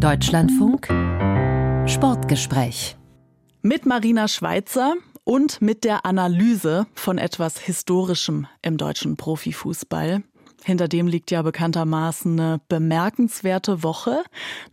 Deutschlandfunk 0.00 0.88
Sportgespräch 1.86 2.96
mit 3.60 3.84
Marina 3.84 4.28
Schweizer 4.28 4.94
und 5.24 5.60
mit 5.60 5.84
der 5.84 6.06
Analyse 6.06 6.86
von 6.94 7.18
etwas 7.18 7.58
Historischem 7.58 8.46
im 8.62 8.78
deutschen 8.78 9.18
Profifußball. 9.18 10.22
Hinter 10.64 10.88
dem 10.88 11.06
liegt 11.06 11.30
ja 11.30 11.42
bekanntermaßen 11.42 12.40
eine 12.40 12.60
bemerkenswerte 12.68 13.82
Woche. 13.82 14.22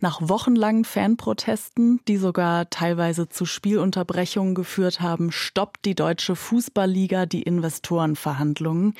Nach 0.00 0.18
wochenlangen 0.22 0.86
Fanprotesten, 0.86 2.00
die 2.08 2.16
sogar 2.16 2.70
teilweise 2.70 3.28
zu 3.28 3.44
Spielunterbrechungen 3.44 4.54
geführt 4.54 5.02
haben, 5.02 5.30
stoppt 5.30 5.84
die 5.84 5.94
deutsche 5.94 6.36
Fußballliga 6.36 7.26
die 7.26 7.42
Investorenverhandlungen. 7.42 8.94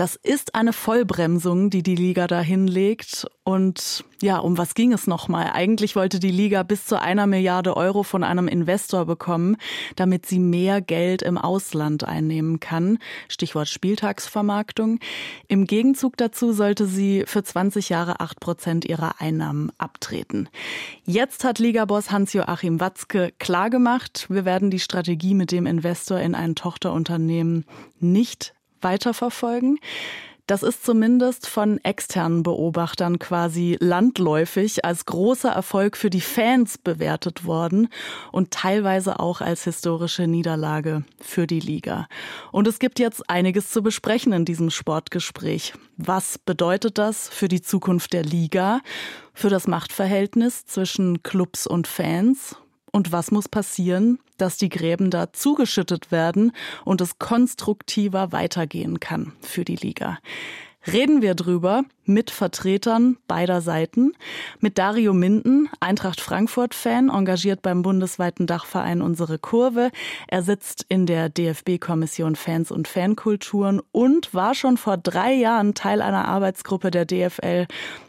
Das 0.00 0.16
ist 0.16 0.54
eine 0.54 0.72
Vollbremsung, 0.72 1.68
die 1.68 1.82
die 1.82 1.94
Liga 1.94 2.26
da 2.26 2.40
hinlegt. 2.40 3.26
Und 3.44 4.02
ja, 4.22 4.38
um 4.38 4.56
was 4.56 4.72
ging 4.72 4.94
es 4.94 5.06
nochmal? 5.06 5.50
Eigentlich 5.52 5.94
wollte 5.94 6.18
die 6.18 6.30
Liga 6.30 6.62
bis 6.62 6.86
zu 6.86 6.98
einer 6.98 7.26
Milliarde 7.26 7.76
Euro 7.76 8.02
von 8.02 8.24
einem 8.24 8.48
Investor 8.48 9.04
bekommen, 9.04 9.58
damit 9.96 10.24
sie 10.24 10.38
mehr 10.38 10.80
Geld 10.80 11.20
im 11.20 11.36
Ausland 11.36 12.04
einnehmen 12.04 12.60
kann. 12.60 12.96
Stichwort 13.28 13.68
Spieltagsvermarktung. 13.68 15.00
Im 15.48 15.66
Gegenzug 15.66 16.16
dazu 16.16 16.54
sollte 16.54 16.86
sie 16.86 17.24
für 17.26 17.44
20 17.44 17.90
Jahre 17.90 18.20
acht 18.20 18.40
Prozent 18.40 18.86
ihrer 18.86 19.20
Einnahmen 19.20 19.70
abtreten. 19.76 20.48
Jetzt 21.04 21.44
hat 21.44 21.58
Ligaboss 21.58 22.10
Hans-Joachim 22.10 22.80
Watzke 22.80 23.34
klargemacht, 23.38 24.30
wir 24.30 24.46
werden 24.46 24.70
die 24.70 24.80
Strategie 24.80 25.34
mit 25.34 25.52
dem 25.52 25.66
Investor 25.66 26.18
in 26.20 26.34
ein 26.34 26.54
Tochterunternehmen 26.54 27.66
nicht 27.98 28.54
weiterverfolgen. 28.82 29.78
Das 30.50 30.64
ist 30.64 30.84
zumindest 30.84 31.46
von 31.46 31.78
externen 31.84 32.42
Beobachtern 32.42 33.20
quasi 33.20 33.76
landläufig 33.78 34.84
als 34.84 35.06
großer 35.06 35.50
Erfolg 35.50 35.96
für 35.96 36.10
die 36.10 36.20
Fans 36.20 36.76
bewertet 36.76 37.44
worden 37.44 37.86
und 38.32 38.50
teilweise 38.50 39.20
auch 39.20 39.42
als 39.42 39.62
historische 39.62 40.26
Niederlage 40.26 41.04
für 41.20 41.46
die 41.46 41.60
Liga. 41.60 42.08
Und 42.50 42.66
es 42.66 42.80
gibt 42.80 42.98
jetzt 42.98 43.30
einiges 43.30 43.70
zu 43.70 43.80
besprechen 43.80 44.32
in 44.32 44.44
diesem 44.44 44.70
Sportgespräch. 44.70 45.72
Was 45.96 46.36
bedeutet 46.36 46.98
das 46.98 47.28
für 47.28 47.46
die 47.46 47.62
Zukunft 47.62 48.12
der 48.12 48.24
Liga, 48.24 48.80
für 49.32 49.50
das 49.50 49.68
Machtverhältnis 49.68 50.66
zwischen 50.66 51.22
Clubs 51.22 51.68
und 51.68 51.86
Fans? 51.86 52.56
Und 52.92 53.12
was 53.12 53.30
muss 53.30 53.48
passieren, 53.48 54.18
dass 54.36 54.56
die 54.56 54.68
Gräben 54.68 55.10
da 55.10 55.32
zugeschüttet 55.32 56.10
werden 56.10 56.52
und 56.84 57.00
es 57.00 57.18
konstruktiver 57.18 58.32
weitergehen 58.32 59.00
kann 59.00 59.32
für 59.40 59.64
die 59.64 59.76
Liga? 59.76 60.18
Reden 60.86 61.20
wir 61.20 61.34
drüber 61.34 61.84
mit 62.06 62.30
Vertretern 62.30 63.18
beider 63.28 63.60
Seiten. 63.60 64.12
Mit 64.60 64.78
Dario 64.78 65.12
Minden, 65.12 65.68
Eintracht 65.78 66.22
Frankfurt-Fan, 66.22 67.10
engagiert 67.10 67.60
beim 67.60 67.82
bundesweiten 67.82 68.46
Dachverein 68.46 69.02
Unsere 69.02 69.38
Kurve. 69.38 69.90
Er 70.26 70.42
sitzt 70.42 70.86
in 70.88 71.04
der 71.04 71.28
DFB-Kommission 71.28 72.34
Fans 72.34 72.70
und 72.70 72.88
Fankulturen 72.88 73.82
und 73.92 74.32
war 74.32 74.54
schon 74.54 74.78
vor 74.78 74.96
drei 74.96 75.34
Jahren 75.34 75.74
Teil 75.74 76.00
einer 76.00 76.26
Arbeitsgruppe 76.26 76.90
der 76.90 77.04
DFL 77.04 77.66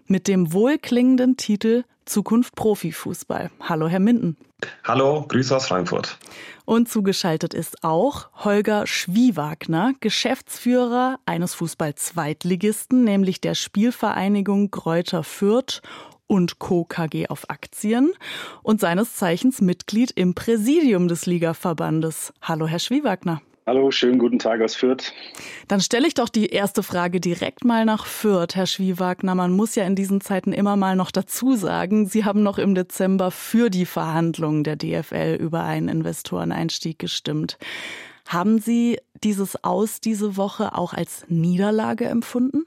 mit 0.07 0.29
dem 0.29 0.53
wohlklingenden 0.53 1.35
Titel 1.35 1.83
Zukunft 2.05 2.55
Profifußball. 2.55 3.51
Hallo, 3.61 3.87
Herr 3.87 3.99
Minden. 3.99 4.37
Hallo, 4.83 5.25
Grüße 5.27 5.55
aus 5.55 5.67
Frankfurt. 5.67 6.17
Und 6.65 6.89
zugeschaltet 6.89 7.53
ist 7.53 7.83
auch 7.83 8.29
Holger 8.43 8.87
Schwiewagner, 8.87 9.93
Geschäftsführer 9.99 11.19
eines 11.25 11.53
Fußball-Zweitligisten, 11.55 13.03
nämlich 13.03 13.41
der 13.41 13.55
Spielvereinigung 13.55 14.71
Gräuter 14.71 15.23
Fürth 15.23 15.81
und 16.27 16.59
Co. 16.59 16.85
KG 16.85 17.27
auf 17.27 17.49
Aktien 17.49 18.13
und 18.63 18.79
seines 18.79 19.15
Zeichens 19.15 19.59
Mitglied 19.59 20.11
im 20.11 20.33
Präsidium 20.33 21.07
des 21.07 21.25
Ligaverbandes. 21.25 22.31
Hallo, 22.41 22.67
Herr 22.67 22.79
Schwiewagner. 22.79 23.41
Hallo, 23.67 23.91
schönen 23.91 24.17
guten 24.17 24.39
Tag 24.39 24.59
aus 24.61 24.75
Fürth. 24.75 25.13
Dann 25.67 25.81
stelle 25.81 26.07
ich 26.07 26.15
doch 26.15 26.29
die 26.29 26.47
erste 26.47 26.81
Frage 26.81 27.19
direkt 27.19 27.63
mal 27.63 27.85
nach 27.85 28.07
Fürth, 28.07 28.55
Herr 28.55 28.65
Schwiewagner. 28.65 29.35
Man 29.35 29.51
muss 29.51 29.75
ja 29.75 29.85
in 29.85 29.95
diesen 29.95 30.19
Zeiten 30.19 30.51
immer 30.51 30.75
mal 30.77 30.95
noch 30.95 31.11
dazu 31.11 31.55
sagen, 31.55 32.07
Sie 32.07 32.25
haben 32.25 32.41
noch 32.41 32.57
im 32.57 32.73
Dezember 32.73 33.29
für 33.29 33.69
die 33.69 33.85
Verhandlungen 33.85 34.63
der 34.63 34.77
DFL 34.77 35.37
über 35.39 35.63
einen 35.63 35.89
Investoreneinstieg 35.89 36.97
gestimmt. 36.97 37.59
Haben 38.27 38.57
Sie 38.57 38.97
dieses 39.23 39.63
Aus 39.63 40.01
diese 40.01 40.37
Woche 40.37 40.75
auch 40.75 40.95
als 40.95 41.25
Niederlage 41.27 42.05
empfunden? 42.05 42.65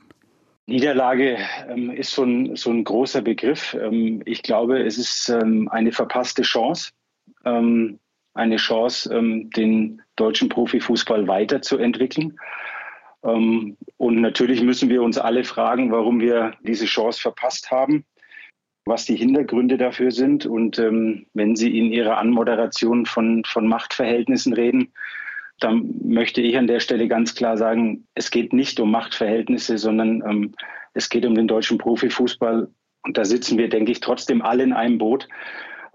Niederlage 0.66 1.38
ähm, 1.68 1.90
ist 1.90 2.12
so 2.12 2.22
ein, 2.22 2.54
so 2.54 2.70
ein 2.70 2.84
großer 2.84 3.20
Begriff. 3.20 3.74
Ähm, 3.74 4.22
ich 4.26 4.44
glaube, 4.44 4.80
es 4.84 4.96
ist 4.96 5.28
ähm, 5.28 5.68
eine 5.68 5.90
verpasste 5.90 6.42
Chance. 6.42 6.92
Ähm, 7.44 7.98
eine 8.32 8.56
Chance, 8.56 9.12
ähm, 9.12 9.50
den 9.50 10.02
deutschen 10.16 10.48
Profifußball 10.48 11.26
weiterzuentwickeln. 11.26 12.38
Ähm, 13.24 13.76
und 13.96 14.20
natürlich 14.20 14.62
müssen 14.62 14.90
wir 14.90 15.02
uns 15.02 15.18
alle 15.18 15.44
fragen, 15.44 15.90
warum 15.92 16.20
wir 16.20 16.54
diese 16.62 16.86
Chance 16.86 17.20
verpasst 17.20 17.70
haben, 17.70 18.04
was 18.84 19.06
die 19.06 19.16
Hintergründe 19.16 19.76
dafür 19.76 20.10
sind. 20.10 20.46
Und 20.46 20.78
ähm, 20.78 21.26
wenn 21.34 21.56
Sie 21.56 21.78
in 21.78 21.92
Ihrer 21.92 22.18
Anmoderation 22.18 23.06
von, 23.06 23.44
von 23.44 23.66
Machtverhältnissen 23.66 24.52
reden, 24.52 24.92
dann 25.60 25.94
möchte 26.02 26.40
ich 26.40 26.56
an 26.58 26.66
der 26.66 26.80
Stelle 26.80 27.06
ganz 27.06 27.34
klar 27.34 27.56
sagen, 27.56 28.06
es 28.14 28.30
geht 28.30 28.52
nicht 28.52 28.80
um 28.80 28.90
Machtverhältnisse, 28.90 29.78
sondern 29.78 30.22
ähm, 30.28 30.52
es 30.94 31.08
geht 31.08 31.24
um 31.24 31.34
den 31.34 31.48
deutschen 31.48 31.78
Profifußball. 31.78 32.68
Und 33.02 33.18
da 33.18 33.24
sitzen 33.24 33.58
wir, 33.58 33.68
denke 33.68 33.92
ich, 33.92 34.00
trotzdem 34.00 34.42
alle 34.42 34.64
in 34.64 34.72
einem 34.72 34.98
Boot 34.98 35.28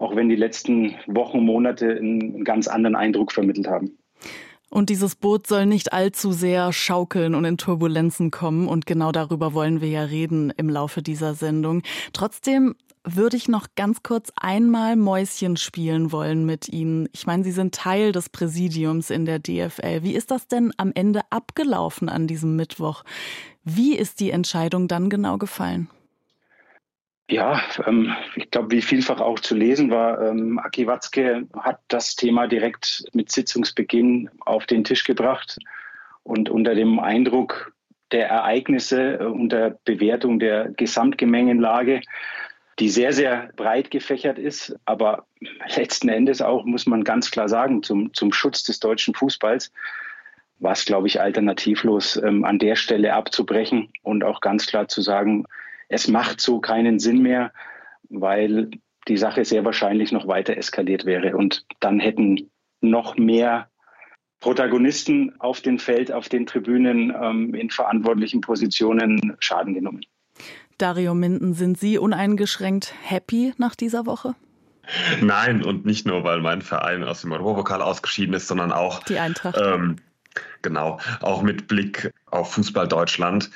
auch 0.00 0.16
wenn 0.16 0.30
die 0.30 0.36
letzten 0.36 0.96
Wochen, 1.06 1.40
Monate 1.40 1.90
einen 1.90 2.42
ganz 2.42 2.68
anderen 2.68 2.96
Eindruck 2.96 3.32
vermittelt 3.32 3.68
haben. 3.68 3.98
Und 4.70 4.88
dieses 4.88 5.16
Boot 5.16 5.48
soll 5.48 5.66
nicht 5.66 5.92
allzu 5.92 6.32
sehr 6.32 6.72
schaukeln 6.72 7.34
und 7.34 7.44
in 7.44 7.58
Turbulenzen 7.58 8.30
kommen. 8.30 8.68
Und 8.68 8.86
genau 8.86 9.10
darüber 9.12 9.52
wollen 9.52 9.80
wir 9.80 9.88
ja 9.88 10.04
reden 10.04 10.52
im 10.56 10.68
Laufe 10.68 11.02
dieser 11.02 11.34
Sendung. 11.34 11.82
Trotzdem 12.12 12.76
würde 13.02 13.36
ich 13.36 13.48
noch 13.48 13.66
ganz 13.76 14.02
kurz 14.02 14.30
einmal 14.36 14.94
Mäuschen 14.94 15.56
spielen 15.56 16.12
wollen 16.12 16.46
mit 16.46 16.68
Ihnen. 16.68 17.08
Ich 17.12 17.26
meine, 17.26 17.42
Sie 17.42 17.50
sind 17.50 17.74
Teil 17.74 18.12
des 18.12 18.28
Präsidiums 18.28 19.10
in 19.10 19.24
der 19.24 19.38
DFL. 19.38 20.02
Wie 20.02 20.14
ist 20.14 20.30
das 20.30 20.46
denn 20.46 20.72
am 20.76 20.92
Ende 20.94 21.22
abgelaufen 21.30 22.08
an 22.08 22.26
diesem 22.26 22.56
Mittwoch? 22.56 23.02
Wie 23.64 23.96
ist 23.96 24.20
die 24.20 24.30
Entscheidung 24.30 24.86
dann 24.86 25.10
genau 25.10 25.38
gefallen? 25.38 25.88
Ja, 27.30 27.62
ähm, 27.86 28.12
ich 28.34 28.50
glaube, 28.50 28.72
wie 28.72 28.82
vielfach 28.82 29.20
auch 29.20 29.38
zu 29.38 29.54
lesen 29.54 29.90
war, 29.90 30.20
ähm, 30.20 30.58
Aki 30.58 30.88
Watzke 30.88 31.46
hat 31.60 31.78
das 31.86 32.16
Thema 32.16 32.48
direkt 32.48 33.04
mit 33.12 33.30
Sitzungsbeginn 33.30 34.28
auf 34.40 34.66
den 34.66 34.82
Tisch 34.82 35.04
gebracht 35.04 35.56
und 36.24 36.50
unter 36.50 36.74
dem 36.74 36.98
Eindruck 36.98 37.72
der 38.10 38.28
Ereignisse, 38.28 39.20
äh, 39.20 39.24
unter 39.24 39.78
Bewertung 39.84 40.40
der 40.40 40.70
Gesamtgemengenlage, 40.70 42.00
die 42.80 42.88
sehr, 42.88 43.12
sehr 43.12 43.50
breit 43.54 43.92
gefächert 43.92 44.38
ist, 44.38 44.74
aber 44.84 45.26
letzten 45.76 46.08
Endes 46.08 46.42
auch, 46.42 46.64
muss 46.64 46.86
man 46.86 47.04
ganz 47.04 47.30
klar 47.30 47.48
sagen, 47.48 47.84
zum, 47.84 48.12
zum 48.12 48.32
Schutz 48.32 48.64
des 48.64 48.80
deutschen 48.80 49.14
Fußballs 49.14 49.70
war 50.58 50.72
es, 50.72 50.84
glaube 50.84 51.06
ich, 51.06 51.20
alternativlos, 51.20 52.16
ähm, 52.16 52.44
an 52.44 52.58
der 52.58 52.74
Stelle 52.74 53.14
abzubrechen 53.14 53.92
und 54.02 54.24
auch 54.24 54.40
ganz 54.40 54.66
klar 54.66 54.88
zu 54.88 55.00
sagen, 55.00 55.44
es 55.90 56.08
macht 56.08 56.40
so 56.40 56.60
keinen 56.60 56.98
Sinn 56.98 57.20
mehr, 57.20 57.52
weil 58.08 58.70
die 59.08 59.18
Sache 59.18 59.44
sehr 59.44 59.64
wahrscheinlich 59.64 60.12
noch 60.12 60.26
weiter 60.26 60.56
eskaliert 60.56 61.04
wäre. 61.04 61.36
Und 61.36 61.66
dann 61.80 62.00
hätten 62.00 62.50
noch 62.80 63.16
mehr 63.16 63.68
Protagonisten 64.38 65.34
auf 65.40 65.60
dem 65.60 65.78
Feld, 65.78 66.12
auf 66.12 66.28
den 66.28 66.46
Tribünen 66.46 67.12
ähm, 67.20 67.54
in 67.54 67.70
verantwortlichen 67.70 68.40
Positionen 68.40 69.36
Schaden 69.40 69.74
genommen. 69.74 70.00
Dario 70.78 71.14
Minden, 71.14 71.52
sind 71.52 71.78
Sie 71.78 71.98
uneingeschränkt 71.98 72.94
happy 73.02 73.52
nach 73.58 73.74
dieser 73.74 74.06
Woche? 74.06 74.34
Nein, 75.20 75.62
und 75.62 75.84
nicht 75.84 76.06
nur, 76.06 76.24
weil 76.24 76.40
mein 76.40 76.62
Verein 76.62 77.04
aus 77.04 77.20
dem 77.20 77.32
Europapokal 77.32 77.82
ausgeschieden 77.82 78.34
ist, 78.34 78.48
sondern 78.48 78.72
auch 78.72 79.02
die 79.04 79.18
Eintracht. 79.18 79.60
Ähm, 79.62 79.96
genau, 80.62 80.98
auch 81.20 81.42
mit 81.42 81.68
Blick 81.68 82.12
auf 82.26 82.54
Fußball 82.54 82.88
Deutschland. 82.88 83.50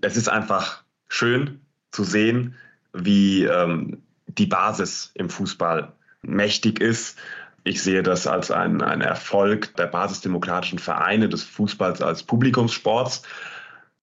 Es 0.00 0.16
ist 0.16 0.28
einfach 0.28 0.82
schön, 1.08 1.60
zu 1.92 2.04
sehen, 2.04 2.56
wie 2.92 3.44
ähm, 3.44 4.02
die 4.26 4.46
Basis 4.46 5.12
im 5.14 5.30
Fußball 5.30 5.92
mächtig 6.22 6.80
ist. 6.80 7.18
Ich 7.64 7.82
sehe 7.82 8.02
das 8.02 8.26
als 8.26 8.50
ein, 8.50 8.82
ein 8.82 9.00
Erfolg 9.00 9.76
der 9.76 9.86
basisdemokratischen 9.86 10.78
Vereine 10.78 11.28
des 11.28 11.44
Fußballs 11.44 12.02
als 12.02 12.24
Publikumssports. 12.24 13.22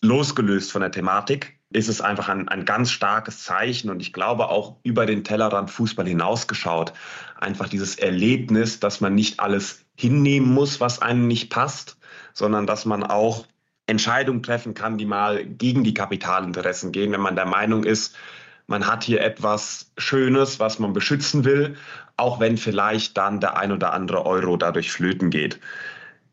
Losgelöst 0.01 0.71
von 0.71 0.81
der 0.81 0.91
Thematik 0.91 1.59
ist 1.71 1.89
es 1.89 2.01
einfach 2.01 2.29
ein, 2.29 2.47
ein 2.47 2.65
ganz 2.65 2.89
starkes 2.91 3.43
Zeichen 3.43 3.89
und 3.89 4.01
ich 4.01 4.13
glaube 4.13 4.49
auch 4.49 4.77
über 4.83 5.05
den 5.05 5.23
Tellerrand 5.23 5.69
Fußball 5.69 6.07
hinausgeschaut. 6.07 6.93
Einfach 7.39 7.67
dieses 7.67 7.95
Erlebnis, 7.95 8.79
dass 8.79 9.01
man 9.01 9.13
nicht 9.13 9.39
alles 9.39 9.85
hinnehmen 9.95 10.51
muss, 10.51 10.79
was 10.79 11.01
einem 11.01 11.27
nicht 11.27 11.49
passt, 11.49 11.97
sondern 12.33 12.65
dass 12.65 12.85
man 12.85 13.03
auch 13.03 13.45
Entscheidungen 13.89 14.43
treffen 14.43 14.73
kann, 14.73 14.97
die 14.97 15.05
mal 15.05 15.45
gegen 15.45 15.83
die 15.83 15.93
Kapitalinteressen 15.93 16.91
gehen, 16.91 17.11
wenn 17.11 17.21
man 17.21 17.35
der 17.35 17.45
Meinung 17.45 17.83
ist, 17.83 18.15
man 18.67 18.85
hat 18.85 19.03
hier 19.03 19.21
etwas 19.21 19.91
Schönes, 19.97 20.59
was 20.59 20.77
man 20.77 20.93
beschützen 20.93 21.43
will, 21.43 21.75
auch 22.17 22.39
wenn 22.39 22.55
vielleicht 22.55 23.17
dann 23.17 23.39
der 23.39 23.57
ein 23.57 23.71
oder 23.71 23.93
andere 23.93 24.27
Euro 24.27 24.57
dadurch 24.57 24.91
flöten 24.91 25.31
geht. 25.31 25.59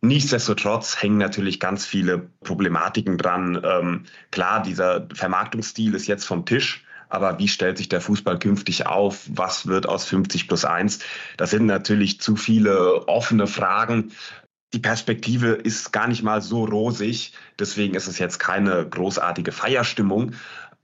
Nichtsdestotrotz 0.02 1.00
hängen 1.00 1.16
natürlich 1.16 1.58
ganz 1.60 1.86
viele 1.86 2.28
Problematiken 2.44 3.16
dran. 3.16 3.60
Ähm, 3.64 4.04
klar, 4.30 4.62
dieser 4.62 5.08
Vermarktungsstil 5.14 5.94
ist 5.94 6.06
jetzt 6.06 6.26
vom 6.26 6.44
Tisch. 6.44 6.84
Aber 7.08 7.38
wie 7.38 7.48
stellt 7.48 7.78
sich 7.78 7.88
der 7.88 8.00
Fußball 8.00 8.38
künftig 8.38 8.86
auf? 8.86 9.26
Was 9.32 9.66
wird 9.66 9.88
aus 9.88 10.04
50 10.04 10.48
plus 10.48 10.64
1? 10.64 10.98
Das 11.36 11.50
sind 11.50 11.66
natürlich 11.66 12.20
zu 12.20 12.36
viele 12.36 13.08
offene 13.08 13.46
Fragen. 13.46 14.12
Die 14.72 14.78
Perspektive 14.80 15.52
ist 15.52 15.92
gar 15.92 16.08
nicht 16.08 16.22
mal 16.22 16.42
so 16.42 16.64
rosig. 16.64 17.32
Deswegen 17.58 17.94
ist 17.94 18.08
es 18.08 18.18
jetzt 18.18 18.38
keine 18.38 18.86
großartige 18.88 19.52
Feierstimmung. 19.52 20.32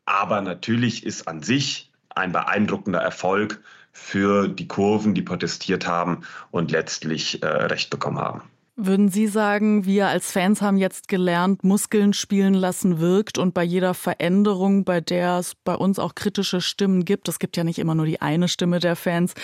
Aber 0.04 0.40
natürlich 0.40 1.04
ist 1.04 1.28
an 1.28 1.42
sich 1.42 1.92
ein 2.10 2.32
beeindruckender 2.32 3.00
Erfolg 3.00 3.62
für 3.92 4.48
die 4.48 4.68
Kurven, 4.68 5.14
die 5.14 5.22
protestiert 5.22 5.86
haben 5.86 6.22
und 6.50 6.70
letztlich 6.70 7.42
äh, 7.42 7.46
Recht 7.46 7.90
bekommen 7.90 8.18
haben. 8.18 8.42
Würden 8.74 9.10
Sie 9.10 9.26
sagen, 9.26 9.84
wir 9.84 10.08
als 10.08 10.32
Fans 10.32 10.62
haben 10.62 10.78
jetzt 10.78 11.06
gelernt, 11.06 11.62
Muskeln 11.62 12.14
spielen 12.14 12.54
lassen 12.54 13.00
wirkt 13.00 13.36
und 13.36 13.52
bei 13.52 13.62
jeder 13.62 13.92
Veränderung, 13.92 14.84
bei 14.86 15.02
der 15.02 15.38
es 15.40 15.54
bei 15.62 15.74
uns 15.74 15.98
auch 15.98 16.14
kritische 16.14 16.62
Stimmen 16.62 17.04
gibt, 17.04 17.28
es 17.28 17.38
gibt 17.38 17.58
ja 17.58 17.64
nicht 17.64 17.78
immer 17.78 17.94
nur 17.94 18.06
die 18.06 18.22
eine 18.22 18.48
Stimme 18.48 18.78
der 18.78 18.96
Fans, 18.96 19.34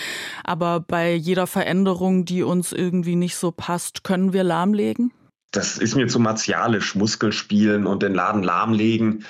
aber 0.45 0.81
bei 0.81 1.13
jeder 1.13 1.47
Veränderung, 1.47 2.25
die 2.25 2.43
uns 2.43 2.73
irgendwie 2.73 3.17
nicht 3.17 3.37
so 3.37 3.51
passt, 3.51 4.03
können 4.03 4.33
wir 4.33 4.45
lahmlegen? 4.45 5.13
Das 5.51 5.77
ist 5.77 5.95
mir 5.95 6.09
zu 6.09 6.21
martialisch, 6.21 6.95
Muskelspielen 6.95 7.87
und 7.87 8.03
den 8.03 8.15
Laden 8.15 8.43
lahmlegen. 8.43 9.27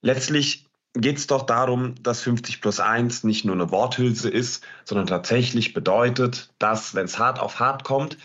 Letztlich 0.00 0.66
geht 0.94 1.18
es 1.18 1.26
doch 1.26 1.42
darum, 1.42 1.94
dass 2.02 2.22
50 2.22 2.62
plus 2.62 2.80
1 2.80 3.24
nicht 3.24 3.44
nur 3.44 3.54
eine 3.54 3.70
Worthülse 3.70 4.30
ist, 4.30 4.64
sondern 4.84 5.06
tatsächlich 5.06 5.74
bedeutet, 5.74 6.50
dass, 6.58 6.94
wenn 6.94 7.04
es 7.04 7.18
hart 7.18 7.38
auf 7.38 7.60
hart 7.60 7.84
kommt, 7.84 8.16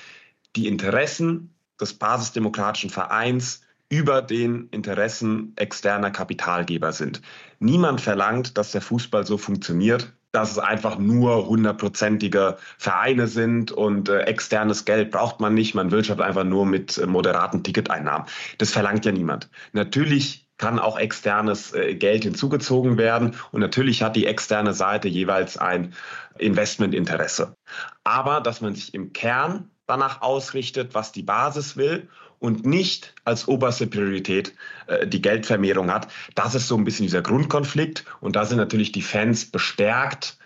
die 0.57 0.68
Interessen 0.68 1.54
des 1.80 1.94
basisdemokratischen 1.94 2.89
Vereins 2.89 3.62
über 3.89 4.21
den 4.21 4.68
Interessen 4.69 5.54
externer 5.56 6.12
Kapitalgeber 6.12 6.92
sind. 6.92 7.21
Niemand 7.59 8.01
verlangt, 8.01 8.57
dass 8.57 8.71
der 8.71 8.81
Fußball 8.81 9.25
so 9.25 9.38
funktioniert, 9.38 10.13
dass 10.31 10.51
es 10.51 10.59
einfach 10.59 10.98
nur 10.98 11.48
hundertprozentige 11.48 12.57
Vereine 12.77 13.27
sind 13.27 13.71
und 13.71 14.09
äh, 14.09 14.21
externes 14.24 14.83
Geld 14.83 15.12
braucht 15.12 15.39
man 15.39 15.54
nicht. 15.54 15.74
Man 15.74 15.92
wirtschaftet 15.92 16.25
einfach 16.25 16.44
nur 16.44 16.65
mit 16.65 16.98
äh, 16.98 17.06
moderaten 17.06 17.63
Ticketeinnahmen. 17.63 18.27
Das 18.57 18.71
verlangt 18.71 19.06
ja 19.06 19.12
niemand. 19.13 19.50
Natürlich 19.71 20.48
kann 20.57 20.80
auch 20.80 21.00
externes 21.00 21.74
äh, 21.74 21.95
Geld 21.95 22.24
hinzugezogen 22.24 22.98
werden 22.98 23.36
und 23.51 23.62
natürlich 23.62 24.04
hat 24.04 24.15
die 24.15 24.25
externe 24.25 24.74
Seite 24.74 25.07
jeweils 25.07 25.57
ein 25.57 25.94
Investmentinteresse. 26.38 27.56
Aber 28.04 28.42
dass 28.42 28.59
man 28.59 28.75
sich 28.75 28.94
im 28.94 29.13
Kern 29.13 29.71
danach 29.87 30.21
ausrichtet, 30.21 30.93
was 30.93 31.11
die 31.11 31.23
Basis 31.23 31.77
will 31.77 32.07
und 32.39 32.65
nicht 32.65 33.15
als 33.25 33.47
oberste 33.47 33.87
Priorität 33.87 34.53
äh, 34.87 35.07
die 35.07 35.21
Geldvermehrung 35.21 35.91
hat. 35.91 36.07
Das 36.35 36.55
ist 36.55 36.67
so 36.67 36.77
ein 36.77 36.83
bisschen 36.83 37.05
dieser 37.05 37.21
Grundkonflikt 37.21 38.05
und 38.19 38.35
da 38.35 38.45
sind 38.45 38.57
natürlich 38.57 38.91
die 38.91 39.01
Fans 39.01 39.49
bestärkt, 39.49 40.37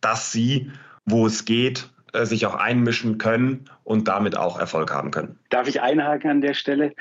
dass 0.00 0.32
sie, 0.32 0.70
wo 1.04 1.26
es 1.26 1.44
geht, 1.44 1.88
äh, 2.12 2.24
sich 2.24 2.46
auch 2.46 2.54
einmischen 2.54 3.18
können 3.18 3.68
und 3.84 4.08
damit 4.08 4.36
auch 4.36 4.58
Erfolg 4.58 4.92
haben 4.92 5.10
können. 5.10 5.38
Darf 5.48 5.68
ich 5.68 5.80
einhaken 5.80 6.30
an 6.30 6.40
der 6.40 6.54
Stelle? 6.54 6.94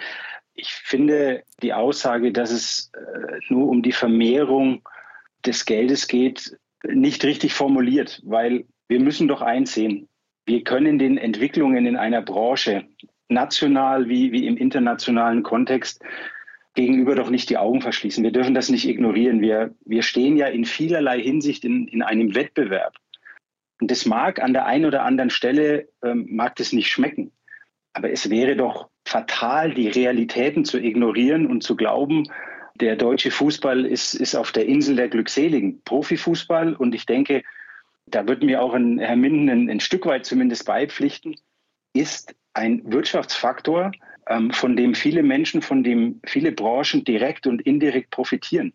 Ich 0.55 0.71
finde 0.71 1.43
die 1.61 1.73
Aussage, 1.73 2.31
dass 2.31 2.51
es 2.51 2.91
äh, 2.93 3.39
nur 3.49 3.69
um 3.69 3.81
die 3.81 3.91
Vermehrung 3.91 4.81
des 5.45 5.65
Geldes 5.65 6.07
geht, 6.07 6.57
nicht 6.85 7.23
richtig 7.23 7.53
formuliert, 7.53 8.21
weil 8.25 8.65
wir 8.87 8.99
müssen 8.99 9.27
doch 9.27 9.41
einsehen, 9.41 10.08
wir 10.49 10.63
können 10.63 10.97
den 10.97 11.17
Entwicklungen 11.17 11.85
in 11.85 11.95
einer 11.95 12.23
Branche, 12.23 12.85
national 13.29 14.09
wie, 14.09 14.31
wie 14.31 14.47
im 14.47 14.57
internationalen 14.57 15.43
Kontext, 15.43 16.03
gegenüber 16.73 17.13
doch 17.13 17.29
nicht 17.29 17.51
die 17.51 17.57
Augen 17.57 17.81
verschließen. 17.81 18.23
Wir 18.23 18.31
dürfen 18.31 18.55
das 18.55 18.69
nicht 18.69 18.87
ignorieren. 18.87 19.41
Wir, 19.41 19.75
wir 19.85 20.01
stehen 20.01 20.37
ja 20.37 20.47
in 20.47 20.65
vielerlei 20.65 21.21
Hinsicht 21.21 21.63
in, 21.65 21.87
in 21.87 22.01
einem 22.01 22.33
Wettbewerb. 22.33 22.95
Und 23.79 23.91
das 23.91 24.07
mag 24.07 24.41
an 24.41 24.53
der 24.53 24.65
einen 24.65 24.85
oder 24.85 25.03
anderen 25.03 25.29
Stelle, 25.29 25.87
ähm, 26.03 26.25
mag 26.29 26.55
das 26.55 26.73
nicht 26.73 26.89
schmecken. 26.89 27.31
Aber 27.93 28.11
es 28.11 28.31
wäre 28.31 28.55
doch 28.55 28.89
fatal, 29.05 29.73
die 29.73 29.87
Realitäten 29.87 30.65
zu 30.65 30.79
ignorieren 30.79 31.45
und 31.45 31.61
zu 31.61 31.75
glauben, 31.75 32.23
der 32.73 32.95
deutsche 32.95 33.29
Fußball 33.29 33.85
ist, 33.85 34.15
ist 34.15 34.35
auf 34.35 34.51
der 34.51 34.65
Insel 34.65 34.95
der 34.95 35.09
Glückseligen. 35.09 35.83
Profifußball 35.83 36.73
und 36.73 36.95
ich 36.95 37.05
denke, 37.05 37.43
da 38.11 38.27
wird 38.27 38.43
mir 38.43 38.61
auch 38.61 38.73
ein, 38.73 38.99
Herr 38.99 39.15
Minden 39.15 39.49
ein, 39.49 39.69
ein, 39.69 39.79
Stück 39.79 40.05
weit 40.05 40.25
zumindest 40.25 40.65
beipflichten, 40.65 41.35
ist 41.93 42.35
ein 42.53 42.81
Wirtschaftsfaktor, 42.85 43.91
ähm, 44.27 44.51
von 44.51 44.75
dem 44.75 44.95
viele 44.95 45.23
Menschen, 45.23 45.61
von 45.61 45.83
dem 45.83 46.21
viele 46.25 46.51
Branchen 46.51 47.03
direkt 47.03 47.47
und 47.47 47.61
indirekt 47.61 48.11
profitieren. 48.11 48.73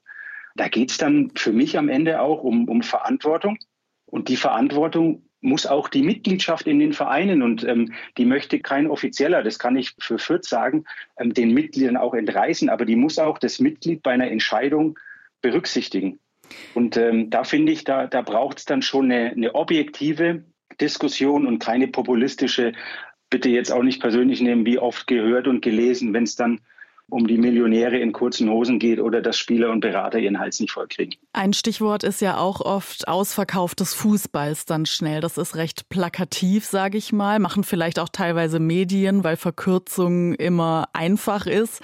Da 0.56 0.68
geht 0.68 0.90
es 0.90 0.98
dann 0.98 1.32
für 1.34 1.52
mich 1.52 1.76
am 1.78 1.88
Ende 1.88 2.20
auch 2.20 2.42
um, 2.42 2.68
um 2.68 2.82
Verantwortung. 2.82 3.58
Und 4.06 4.28
die 4.28 4.36
Verantwortung 4.36 5.24
muss 5.40 5.66
auch 5.66 5.88
die 5.88 6.02
Mitgliedschaft 6.02 6.66
in 6.66 6.78
den 6.78 6.92
Vereinen 6.92 7.42
und 7.42 7.64
ähm, 7.64 7.92
die 8.16 8.24
möchte 8.24 8.60
kein 8.60 8.86
Offizieller, 8.86 9.42
das 9.42 9.58
kann 9.58 9.76
ich 9.76 9.94
für 9.98 10.18
Fürth 10.18 10.44
sagen, 10.44 10.84
ähm, 11.18 11.34
den 11.34 11.52
Mitgliedern 11.52 11.96
auch 11.96 12.14
entreißen, 12.14 12.70
aber 12.70 12.86
die 12.86 12.96
muss 12.96 13.18
auch 13.18 13.38
das 13.38 13.60
Mitglied 13.60 14.02
bei 14.02 14.12
einer 14.12 14.30
Entscheidung 14.30 14.98
berücksichtigen. 15.42 16.18
Und 16.74 16.96
ähm, 16.96 17.30
da 17.30 17.44
finde 17.44 17.72
ich, 17.72 17.84
da, 17.84 18.06
da 18.06 18.22
braucht 18.22 18.58
es 18.58 18.64
dann 18.64 18.82
schon 18.82 19.10
eine, 19.10 19.30
eine 19.30 19.54
objektive 19.54 20.44
Diskussion 20.80 21.46
und 21.46 21.58
keine 21.58 21.88
populistische, 21.88 22.72
bitte 23.30 23.48
jetzt 23.48 23.72
auch 23.72 23.82
nicht 23.82 24.00
persönlich 24.00 24.40
nehmen, 24.40 24.66
wie 24.66 24.78
oft 24.78 25.06
gehört 25.06 25.46
und 25.46 25.62
gelesen, 25.62 26.12
wenn 26.12 26.24
es 26.24 26.36
dann 26.36 26.60
um 27.10 27.26
die 27.26 27.36
Millionäre 27.36 27.98
in 27.98 28.12
kurzen 28.12 28.48
Hosen 28.48 28.78
geht 28.78 28.98
oder 28.98 29.20
dass 29.20 29.36
Spieler 29.36 29.70
und 29.70 29.80
Berater 29.80 30.18
ihren 30.18 30.38
Hals 30.38 30.58
nicht 30.60 30.72
vollkriegen. 30.72 31.16
Ein 31.32 31.52
Stichwort 31.52 32.02
ist 32.02 32.20
ja 32.20 32.38
auch 32.38 32.60
oft 32.60 33.06
Ausverkauf 33.08 33.74
des 33.74 33.92
Fußballs 33.94 34.64
dann 34.64 34.86
schnell. 34.86 35.20
Das 35.20 35.36
ist 35.36 35.54
recht 35.54 35.88
plakativ, 35.90 36.64
sage 36.64 36.96
ich 36.96 37.12
mal. 37.12 37.38
Machen 37.40 37.62
vielleicht 37.62 37.98
auch 37.98 38.08
teilweise 38.08 38.58
Medien, 38.58 39.22
weil 39.22 39.36
Verkürzung 39.36 40.34
immer 40.34 40.88
einfach 40.92 41.46
ist. 41.46 41.82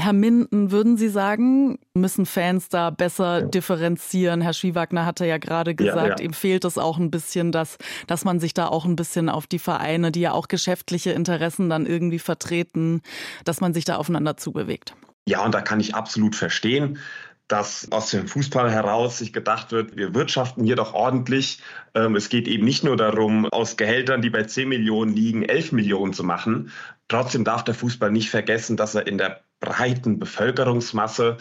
Herr 0.00 0.12
Minden, 0.12 0.70
würden 0.70 0.96
Sie 0.96 1.08
sagen, 1.08 1.80
müssen 1.92 2.24
Fans 2.24 2.68
da 2.68 2.90
besser 2.90 3.42
differenzieren? 3.42 4.40
Herr 4.40 4.52
Schwiewagner 4.52 5.04
hatte 5.04 5.26
ja 5.26 5.38
gerade 5.38 5.74
gesagt, 5.74 5.96
ja, 5.96 6.16
ja. 6.16 6.20
ihm 6.20 6.32
fehlt 6.32 6.64
es 6.64 6.78
auch 6.78 6.98
ein 6.98 7.10
bisschen, 7.10 7.50
dass, 7.50 7.78
dass 8.06 8.24
man 8.24 8.38
sich 8.38 8.54
da 8.54 8.68
auch 8.68 8.84
ein 8.84 8.94
bisschen 8.94 9.28
auf 9.28 9.48
die 9.48 9.58
Vereine, 9.58 10.12
die 10.12 10.20
ja 10.20 10.32
auch 10.32 10.46
geschäftliche 10.46 11.10
Interessen 11.10 11.68
dann 11.68 11.84
irgendwie 11.84 12.20
vertreten, 12.20 13.02
dass 13.44 13.60
man 13.60 13.74
sich 13.74 13.84
da 13.84 13.96
aufeinander 13.96 14.36
zubewegt. 14.36 14.94
Ja, 15.26 15.44
und 15.44 15.52
da 15.52 15.62
kann 15.62 15.80
ich 15.80 15.96
absolut 15.96 16.36
verstehen 16.36 17.00
dass 17.48 17.90
aus 17.92 18.10
dem 18.10 18.28
Fußball 18.28 18.70
heraus 18.70 19.18
sich 19.18 19.32
gedacht 19.32 19.72
wird, 19.72 19.96
wir 19.96 20.14
wirtschaften 20.14 20.64
hier 20.64 20.76
doch 20.76 20.92
ordentlich. 20.92 21.62
Ähm, 21.94 22.14
es 22.14 22.28
geht 22.28 22.46
eben 22.46 22.64
nicht 22.64 22.84
nur 22.84 22.98
darum, 22.98 23.46
aus 23.46 23.78
Gehältern, 23.78 24.20
die 24.20 24.28
bei 24.28 24.44
10 24.44 24.68
Millionen 24.68 25.16
liegen, 25.16 25.44
11 25.44 25.72
Millionen 25.72 26.12
zu 26.12 26.24
machen. 26.24 26.70
Trotzdem 27.08 27.44
darf 27.44 27.64
der 27.64 27.74
Fußball 27.74 28.10
nicht 28.10 28.28
vergessen, 28.28 28.76
dass 28.76 28.94
er 28.94 29.06
in 29.06 29.16
der 29.16 29.40
breiten 29.60 30.18
Bevölkerungsmasse 30.18 31.38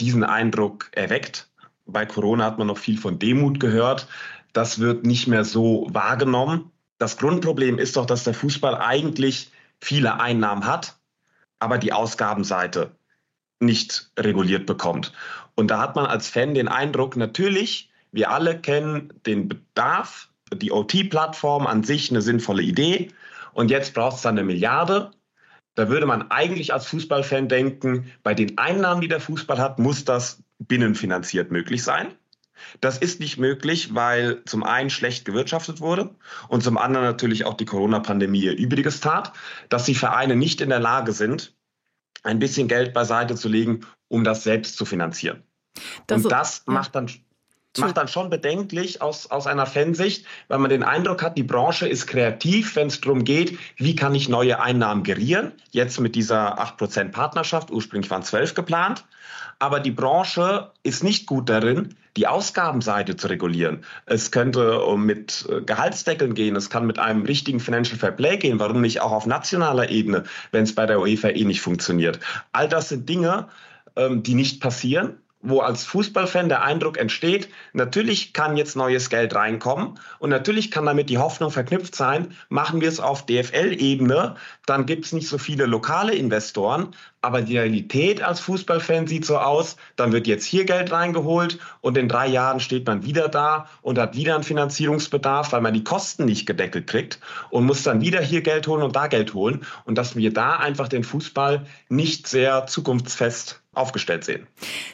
diesen 0.00 0.24
Eindruck 0.24 0.90
erweckt. 0.92 1.48
Bei 1.86 2.06
Corona 2.06 2.44
hat 2.44 2.58
man 2.58 2.66
noch 2.66 2.78
viel 2.78 2.98
von 2.98 3.18
Demut 3.18 3.60
gehört. 3.60 4.08
Das 4.52 4.78
wird 4.78 5.04
nicht 5.04 5.26
mehr 5.26 5.44
so 5.44 5.86
wahrgenommen. 5.90 6.70
Das 6.98 7.16
Grundproblem 7.16 7.78
ist 7.78 7.96
doch, 7.96 8.06
dass 8.06 8.24
der 8.24 8.34
Fußball 8.34 8.76
eigentlich 8.76 9.50
viele 9.80 10.20
Einnahmen 10.20 10.66
hat, 10.66 10.98
aber 11.58 11.78
die 11.78 11.92
Ausgabenseite 11.92 12.92
nicht 13.60 14.10
reguliert 14.18 14.66
bekommt. 14.66 15.12
Und 15.54 15.70
da 15.70 15.80
hat 15.80 15.96
man 15.96 16.06
als 16.06 16.28
Fan 16.28 16.54
den 16.54 16.68
Eindruck, 16.68 17.16
natürlich, 17.16 17.90
wir 18.12 18.30
alle 18.30 18.60
kennen 18.60 19.12
den 19.26 19.48
Bedarf, 19.48 20.28
die 20.52 20.72
OT-Plattform 20.72 21.66
an 21.66 21.84
sich 21.84 22.10
eine 22.10 22.22
sinnvolle 22.22 22.62
Idee. 22.62 23.08
Und 23.52 23.70
jetzt 23.70 23.94
braucht 23.94 24.16
es 24.16 24.22
dann 24.22 24.38
eine 24.38 24.44
Milliarde 24.44 25.10
da 25.74 25.88
würde 25.88 26.06
man 26.06 26.30
eigentlich 26.30 26.72
als 26.72 26.86
Fußballfan 26.86 27.48
denken, 27.48 28.10
bei 28.22 28.34
den 28.34 28.58
Einnahmen, 28.58 29.00
die 29.00 29.08
der 29.08 29.20
Fußball 29.20 29.58
hat, 29.58 29.78
muss 29.78 30.04
das 30.04 30.42
binnenfinanziert 30.58 31.50
möglich 31.50 31.82
sein. 31.82 32.14
Das 32.80 32.98
ist 32.98 33.20
nicht 33.20 33.38
möglich, 33.38 33.94
weil 33.94 34.44
zum 34.44 34.62
einen 34.62 34.90
schlecht 34.90 35.24
gewirtschaftet 35.24 35.80
wurde 35.80 36.14
und 36.48 36.62
zum 36.62 36.76
anderen 36.76 37.06
natürlich 37.06 37.44
auch 37.44 37.54
die 37.54 37.64
Corona-Pandemie 37.64 38.42
ihr 38.42 38.56
Übriges 38.56 39.00
tat, 39.00 39.32
dass 39.70 39.84
die 39.84 39.94
Vereine 39.94 40.36
nicht 40.36 40.60
in 40.60 40.68
der 40.68 40.80
Lage 40.80 41.12
sind, 41.12 41.56
ein 42.22 42.38
bisschen 42.38 42.68
Geld 42.68 42.92
beiseite 42.92 43.34
zu 43.34 43.48
legen, 43.48 43.86
um 44.08 44.24
das 44.24 44.42
selbst 44.42 44.76
zu 44.76 44.84
finanzieren. 44.84 45.42
Das 46.06 46.24
und 46.24 46.30
das 46.30 46.64
macht 46.66 46.94
dann 46.94 47.08
macht 47.78 47.96
dann 47.96 48.08
schon 48.08 48.30
bedenklich 48.30 49.00
aus, 49.00 49.30
aus 49.30 49.46
einer 49.46 49.66
Fansicht, 49.66 50.26
weil 50.48 50.58
man 50.58 50.70
den 50.70 50.82
Eindruck 50.82 51.22
hat, 51.22 51.38
die 51.38 51.44
Branche 51.44 51.86
ist 51.86 52.06
kreativ, 52.06 52.74
wenn 52.76 52.88
es 52.88 53.00
darum 53.00 53.24
geht, 53.24 53.58
wie 53.76 53.94
kann 53.94 54.14
ich 54.14 54.28
neue 54.28 54.60
Einnahmen 54.60 55.04
gerieren. 55.04 55.52
Jetzt 55.70 56.00
mit 56.00 56.14
dieser 56.14 56.60
8% 56.60 57.12
Partnerschaft, 57.12 57.70
ursprünglich 57.70 58.10
waren 58.10 58.22
12 58.22 58.54
geplant. 58.54 59.04
Aber 59.60 59.78
die 59.78 59.90
Branche 59.90 60.70
ist 60.82 61.04
nicht 61.04 61.26
gut 61.26 61.48
darin, 61.48 61.94
die 62.16 62.26
Ausgabenseite 62.26 63.16
zu 63.16 63.28
regulieren. 63.28 63.84
Es 64.06 64.32
könnte 64.32 64.82
mit 64.96 65.46
äh, 65.48 65.60
Gehaltsdeckeln 65.60 66.34
gehen, 66.34 66.56
es 66.56 66.70
kann 66.70 66.86
mit 66.86 66.98
einem 66.98 67.24
richtigen 67.24 67.60
Financial 67.60 67.98
Fair 67.98 68.10
Play 68.10 68.38
gehen, 68.38 68.58
warum 68.58 68.80
nicht 68.80 69.00
auch 69.00 69.12
auf 69.12 69.26
nationaler 69.26 69.90
Ebene, 69.90 70.24
wenn 70.50 70.64
es 70.64 70.74
bei 70.74 70.86
der 70.86 70.98
UEFA 70.98 71.28
eh 71.28 71.44
nicht 71.44 71.60
funktioniert. 71.60 72.18
All 72.52 72.68
das 72.68 72.88
sind 72.88 73.08
Dinge, 73.08 73.48
ähm, 73.96 74.22
die 74.22 74.34
nicht 74.34 74.60
passieren 74.60 75.18
wo 75.42 75.60
als 75.60 75.84
Fußballfan 75.84 76.48
der 76.48 76.62
Eindruck 76.62 76.98
entsteht, 76.98 77.48
natürlich 77.72 78.32
kann 78.32 78.56
jetzt 78.56 78.76
neues 78.76 79.08
Geld 79.08 79.34
reinkommen 79.34 79.98
und 80.18 80.30
natürlich 80.30 80.70
kann 80.70 80.86
damit 80.86 81.08
die 81.08 81.18
Hoffnung 81.18 81.50
verknüpft 81.50 81.94
sein, 81.94 82.36
machen 82.48 82.80
wir 82.80 82.88
es 82.88 83.00
auf 83.00 83.24
DFL-Ebene, 83.24 84.36
dann 84.66 84.86
gibt 84.86 85.06
es 85.06 85.12
nicht 85.12 85.28
so 85.28 85.38
viele 85.38 85.66
lokale 85.66 86.14
Investoren, 86.14 86.94
aber 87.22 87.42
die 87.42 87.58
Realität 87.58 88.22
als 88.22 88.40
Fußballfan 88.40 89.06
sieht 89.06 89.24
so 89.24 89.38
aus, 89.38 89.76
dann 89.96 90.12
wird 90.12 90.26
jetzt 90.26 90.44
hier 90.44 90.64
Geld 90.64 90.90
reingeholt 90.92 91.58
und 91.80 91.98
in 91.98 92.08
drei 92.08 92.26
Jahren 92.26 92.60
steht 92.60 92.86
man 92.86 93.04
wieder 93.04 93.28
da 93.28 93.66
und 93.82 93.98
hat 93.98 94.16
wieder 94.16 94.34
einen 94.34 94.44
Finanzierungsbedarf, 94.44 95.52
weil 95.52 95.60
man 95.60 95.74
die 95.74 95.84
Kosten 95.84 96.24
nicht 96.24 96.46
gedeckelt 96.46 96.86
kriegt 96.86 97.20
und 97.50 97.66
muss 97.66 97.82
dann 97.82 98.00
wieder 98.00 98.20
hier 98.20 98.42
Geld 98.42 98.66
holen 98.66 98.82
und 98.82 98.96
da 98.96 99.06
Geld 99.06 99.34
holen 99.34 99.66
und 99.84 99.98
dass 99.98 100.16
wir 100.16 100.32
da 100.32 100.56
einfach 100.56 100.88
den 100.88 101.04
Fußball 101.04 101.66
nicht 101.88 102.26
sehr 102.26 102.66
zukunftsfest 102.66 103.60
aufgestellt 103.72 104.24
sehen. 104.24 104.46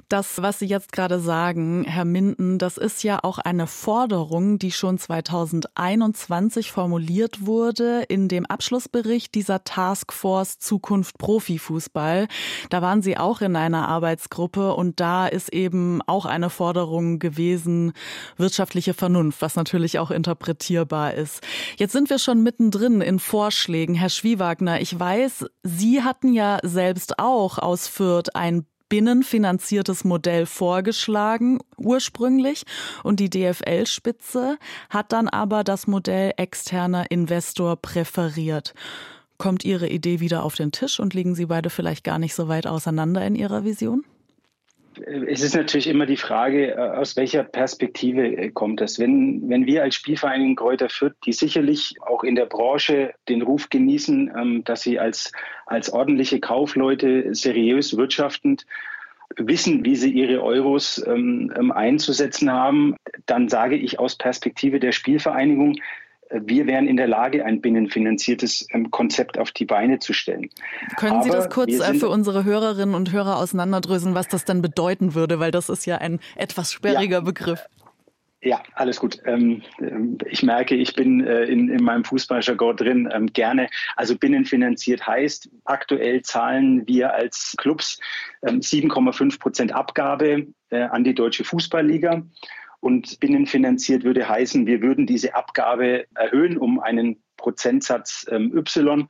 Das, 0.09 0.42
was 0.42 0.59
Sie 0.59 0.66
jetzt 0.66 0.92
gerade 0.92 1.18
sagen, 1.18 1.85
Herr 1.85 2.04
Minden, 2.04 2.59
das 2.59 2.76
ist 2.76 3.02
ja 3.02 3.21
auch 3.23 3.38
eine 3.38 3.66
Forderung, 3.66 4.59
die 4.59 4.71
schon 4.71 4.99
2021 4.99 6.73
formuliert 6.73 7.47
wurde 7.47 8.02
in 8.09 8.28
dem 8.28 8.45
Abschlussbericht 8.45 9.35
dieser 9.35 9.64
Taskforce 9.64 10.59
Zukunft 10.59 11.16
Profifußball. 11.16 12.15
Da 12.70 12.82
waren 12.82 13.02
Sie 13.02 13.16
auch 13.16 13.40
in 13.40 13.56
einer 13.56 13.88
Arbeitsgruppe 13.88 14.75
und 14.75 15.00
da 15.00 15.26
ist 15.26 15.52
eben 15.52 16.00
auch 16.06 16.26
eine 16.26 16.50
Forderung 16.50 17.18
gewesen, 17.18 17.92
wirtschaftliche 18.37 18.94
Vernunft, 18.94 19.42
was 19.42 19.56
natürlich 19.56 19.99
auch 19.99 20.11
interpretierbar 20.11 21.14
ist. 21.14 21.42
Jetzt 21.76 21.92
sind 21.92 22.11
wir 22.11 22.18
schon 22.18 22.42
mittendrin 22.42 23.00
in 23.00 23.18
Vorschlägen. 23.18 23.94
Herr 23.94 24.11
Schwiewagner, 24.11 24.80
ich 24.80 24.99
weiß, 24.99 25.46
Sie 25.62 26.02
hatten 26.02 26.32
ja 26.32 26.58
selbst 26.62 27.18
auch 27.18 27.58
aus 27.58 27.88
Fürth 27.88 28.35
ein 28.35 28.66
binnenfinanziertes 28.88 30.04
Modell 30.04 30.46
vorgeschlagen 30.46 31.58
ursprünglich 31.76 32.64
und 33.02 33.20
die 33.20 33.30
DFL-Spitze 33.30 34.58
hat 34.90 35.12
dann 35.12 35.28
aber 35.28 35.64
das 35.64 35.87
Modell 35.87 36.32
externer 36.37 37.11
Investor 37.11 37.76
präferiert. 37.76 38.75
Kommt 39.38 39.64
Ihre 39.64 39.88
Idee 39.88 40.21
wieder 40.21 40.43
auf 40.45 40.55
den 40.55 40.73
Tisch 40.73 40.99
und 40.99 41.14
liegen 41.14 41.35
Sie 41.35 41.47
beide 41.47 41.71
vielleicht 41.71 42.05
gar 42.05 42.19
nicht 42.19 42.35
so 42.35 42.49
weit 42.49 42.66
auseinander 42.66 43.25
in 43.26 43.35
Ihrer 43.35 43.64
Vision? 43.64 44.05
es 45.28 45.43
ist 45.43 45.55
natürlich 45.55 45.88
immer 45.88 46.07
die 46.07 46.16
Frage, 46.16 46.73
äh, 46.73 46.78
aus 46.78 47.16
welcher 47.16 47.45
Perspektive 47.45 48.26
äh, 48.26 48.50
kommt 48.50 48.81
das. 48.81 48.99
Wenn, 48.99 49.49
wenn 49.49 49.66
wir 49.66 49.83
als 49.83 49.95
Spielvereinigung 49.95 50.57
Kräuter 50.57 50.88
Fürth, 50.88 51.14
die 51.25 51.33
sicherlich 51.33 51.97
auch 52.00 52.25
in 52.25 52.35
der 52.35 52.47
Branche 52.47 53.12
den 53.28 53.43
Ruf 53.43 53.69
genießen, 53.69 54.33
ähm, 54.37 54.64
dass 54.64 54.83
sie 54.83 54.99
als, 54.99 55.33
als 55.66 55.93
ordentliche 55.93 56.40
Kaufleute 56.40 57.35
seriös 57.35 57.97
wirtschaftend 57.97 58.66
wissen, 59.37 59.85
wie 59.85 59.97
sie 59.97 60.12
ihre 60.12 60.43
Euros 60.43 61.05
ähm, 61.07 61.52
ähm 61.57 61.73
einzusetzen 61.73 62.50
haben, 62.50 62.97
dann 63.26 63.49
sage 63.49 63.76
ich 63.76 63.99
aus 63.99 64.16
Perspektive 64.16 64.81
der 64.81 64.93
Spielvereinigung, 64.93 65.76
wir 66.30 66.66
wären 66.66 66.87
in 66.87 66.97
der 66.97 67.09
Lage, 67.09 67.45
ein 67.45 67.61
binnenfinanziertes 67.61 68.66
ähm, 68.73 68.90
Konzept 68.90 69.38
auf 69.38 69.50
die 69.52 69.64
Beine 69.64 69.99
zu 69.99 70.12
stellen. 70.12 70.50
Können 70.97 71.23
Sie 71.23 71.30
das 71.30 71.50
kurz 71.50 71.78
äh, 71.80 71.95
für 71.95 72.09
unsere 72.09 72.45
Hörerinnen 72.45 72.95
und 72.95 73.12
Hörer 73.12 73.37
auseinanderdröseln, 73.37 74.14
was 74.14 74.28
das 74.28 74.45
dann 74.45 74.62
bedeuten 74.62 75.14
würde? 75.14 75.40
Weil 75.40 75.50
das 75.50 75.68
ist 75.68 75.87
ja 75.87 75.99
ein 75.99 76.21
etwas 76.37 76.73
sperriger 76.73 77.18
ja. 77.18 77.21
Begriff. 77.21 77.66
Ja, 78.42 78.62
alles 78.75 79.00
gut. 79.00 79.18
Ähm, 79.25 79.62
ähm, 79.80 80.18
ich 80.26 80.42
merke, 80.42 80.76
ich 80.76 80.95
bin 80.95 81.26
äh, 81.26 81.45
in, 81.45 81.68
in 81.68 81.83
meinem 81.83 82.04
Fußballjargon 82.04 82.76
drin. 82.76 83.30
Gerne. 83.33 83.68
Also 83.97 84.16
binnenfinanziert 84.16 85.06
heißt, 85.06 85.49
aktuell 85.64 86.23
zahlen 86.23 86.87
wir 86.87 87.12
als 87.12 87.54
Clubs 87.59 87.99
7,5 88.42 89.40
Prozent 89.40 89.73
Abgabe 89.73 90.47
äh, 90.71 90.83
an 90.83 91.02
die 91.02 91.14
Deutsche 91.14 91.42
Fußballliga. 91.45 92.23
Und 92.80 93.18
binnenfinanziert 93.21 94.04
würde 94.04 94.28
heißen, 94.28 94.66
wir 94.66 94.83
würden 94.83 95.06
diese 95.06 95.35
Abgabe 95.35 96.06
erhöhen 96.14 96.59
um 96.59 96.80
einen 96.80 97.23
Prozentsatz 97.37 98.26
ähm, 98.30 98.52
Y, 98.56 99.09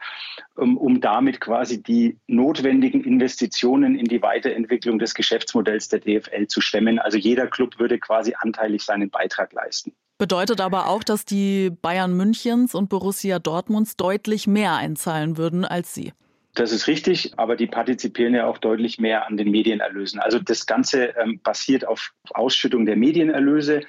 um, 0.57 0.77
um 0.77 1.01
damit 1.01 1.41
quasi 1.41 1.83
die 1.83 2.19
notwendigen 2.27 3.05
Investitionen 3.05 3.97
in 3.97 4.07
die 4.07 4.23
Weiterentwicklung 4.23 4.99
des 4.99 5.15
Geschäftsmodells 5.15 5.89
der 5.89 6.01
DFL 6.01 6.47
zu 6.47 6.61
stemmen. 6.61 6.99
Also 6.99 7.19
jeder 7.19 7.47
Club 7.47 7.79
würde 7.79 7.99
quasi 7.99 8.35
anteilig 8.39 8.83
seinen 8.83 9.11
Beitrag 9.11 9.53
leisten. 9.53 9.93
Bedeutet 10.19 10.61
aber 10.61 10.89
auch, 10.89 11.05
dass 11.05 11.25
die 11.25 11.71
Bayern 11.71 12.17
Münchens 12.17 12.75
und 12.75 12.89
Borussia 12.89 13.39
Dortmunds 13.39 13.97
deutlich 13.97 14.47
mehr 14.47 14.75
einzahlen 14.75 15.37
würden 15.37 15.65
als 15.65 15.95
Sie. 15.95 16.13
Das 16.57 16.73
ist 16.73 16.87
richtig, 16.87 17.33
aber 17.37 17.55
die 17.55 17.67
partizipieren 17.67 18.35
ja 18.35 18.47
auch 18.47 18.57
deutlich 18.57 18.99
mehr 18.99 19.27
an 19.27 19.37
den 19.37 19.51
Medienerlösen. 19.51 20.21
Also 20.21 20.39
das 20.39 20.65
Ganze 20.65 21.15
ähm, 21.19 21.39
basiert 21.43 21.87
auf 21.87 22.15
Ausschüttung 22.31 22.87
der 22.87 22.97
Medienerlöse. 22.97 23.83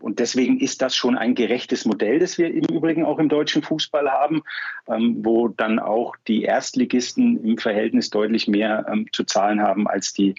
Und 0.00 0.18
deswegen 0.18 0.58
ist 0.58 0.82
das 0.82 0.96
schon 0.96 1.16
ein 1.16 1.36
gerechtes 1.36 1.84
Modell, 1.84 2.18
das 2.18 2.36
wir 2.36 2.52
im 2.52 2.64
Übrigen 2.64 3.04
auch 3.04 3.20
im 3.20 3.28
deutschen 3.28 3.62
Fußball 3.62 4.10
haben, 4.10 4.42
ähm, 4.88 5.24
wo 5.24 5.46
dann 5.46 5.78
auch 5.78 6.16
die 6.26 6.42
Erstligisten 6.42 7.42
im 7.44 7.56
Verhältnis 7.56 8.10
deutlich 8.10 8.48
mehr 8.48 8.84
ähm, 8.90 9.06
zu 9.12 9.22
zahlen 9.22 9.62
haben 9.62 9.86
als 9.86 10.12
die, 10.12 10.34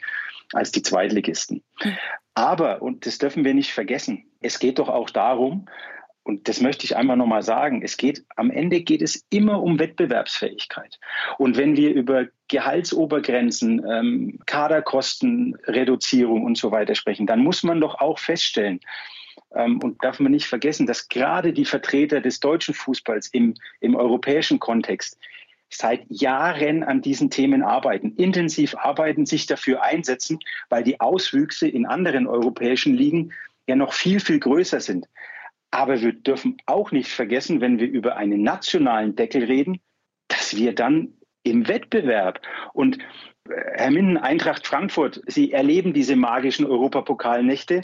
als 0.51 0.71
die 0.71 0.81
Zweitligisten. 0.81 1.63
Aber, 2.35 2.81
und 2.81 3.05
das 3.05 3.19
dürfen 3.19 3.45
wir 3.45 3.53
nicht 3.53 3.71
vergessen, 3.71 4.25
es 4.41 4.59
geht 4.59 4.79
doch 4.79 4.89
auch 4.89 5.09
darum, 5.09 5.65
und 6.29 6.47
das 6.47 6.61
möchte 6.61 6.85
ich 6.85 6.95
einmal 6.95 7.17
nochmal 7.17 7.41
sagen, 7.41 7.81
es 7.81 7.97
geht, 7.97 8.23
am 8.35 8.51
Ende 8.51 8.81
geht 8.81 9.01
es 9.01 9.25
immer 9.31 9.63
um 9.63 9.79
Wettbewerbsfähigkeit. 9.79 10.99
Und 11.39 11.57
wenn 11.57 11.75
wir 11.75 11.91
über 11.91 12.27
Gehaltsobergrenzen, 12.49 13.83
ähm, 13.89 14.39
Kaderkostenreduzierung 14.45 16.43
und 16.43 16.55
so 16.55 16.71
weiter 16.71 16.93
sprechen, 16.93 17.25
dann 17.25 17.39
muss 17.39 17.63
man 17.63 17.81
doch 17.81 17.95
auch 17.95 18.19
feststellen, 18.19 18.79
ähm, 19.55 19.81
und 19.81 20.03
darf 20.03 20.19
man 20.19 20.31
nicht 20.31 20.45
vergessen, 20.45 20.85
dass 20.85 21.09
gerade 21.09 21.51
die 21.51 21.65
Vertreter 21.65 22.21
des 22.21 22.39
deutschen 22.39 22.75
Fußballs 22.75 23.29
im, 23.29 23.55
im 23.79 23.95
europäischen 23.95 24.59
Kontext 24.59 25.17
seit 25.71 26.05
Jahren 26.09 26.83
an 26.83 27.01
diesen 27.01 27.31
Themen 27.31 27.63
arbeiten, 27.63 28.13
intensiv 28.17 28.75
arbeiten, 28.75 29.25
sich 29.25 29.47
dafür 29.47 29.81
einsetzen, 29.81 30.37
weil 30.69 30.83
die 30.83 30.99
Auswüchse 30.99 31.67
in 31.67 31.87
anderen 31.87 32.27
europäischen 32.27 32.93
Ligen 32.93 33.33
ja 33.65 33.75
noch 33.75 33.93
viel, 33.93 34.19
viel 34.19 34.39
größer 34.39 34.79
sind. 34.79 35.07
Aber 35.71 36.01
wir 36.01 36.13
dürfen 36.13 36.57
auch 36.65 36.91
nicht 36.91 37.11
vergessen, 37.11 37.61
wenn 37.61 37.79
wir 37.79 37.87
über 37.87 38.17
einen 38.17 38.41
nationalen 38.41 39.15
Deckel 39.15 39.43
reden, 39.43 39.79
dass 40.27 40.55
wir 40.55 40.73
dann 40.73 41.13
im 41.43 41.67
Wettbewerb 41.67 42.41
und 42.73 42.97
äh, 43.49 43.53
Herr 43.75 43.91
Minden, 43.91 44.17
Eintracht 44.17 44.67
Frankfurt, 44.67 45.21
Sie 45.27 45.51
erleben 45.51 45.93
diese 45.93 46.15
magischen 46.15 46.65
Europapokalnächte. 46.65 47.81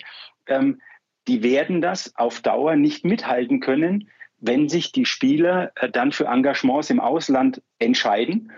Ähm, 0.48 0.82
die 1.28 1.42
werden 1.42 1.82
das 1.82 2.16
auf 2.16 2.42
Dauer 2.42 2.76
nicht 2.76 3.06
mithalten 3.06 3.60
können, 3.60 4.10
wenn 4.38 4.70
sich 4.70 4.92
die 4.92 5.06
Spieler 5.06 5.72
äh, 5.76 5.90
dann 5.90 6.12
für 6.12 6.26
Engagements 6.26 6.90
im 6.90 7.00
Ausland 7.00 7.62
entscheiden, 7.80 8.52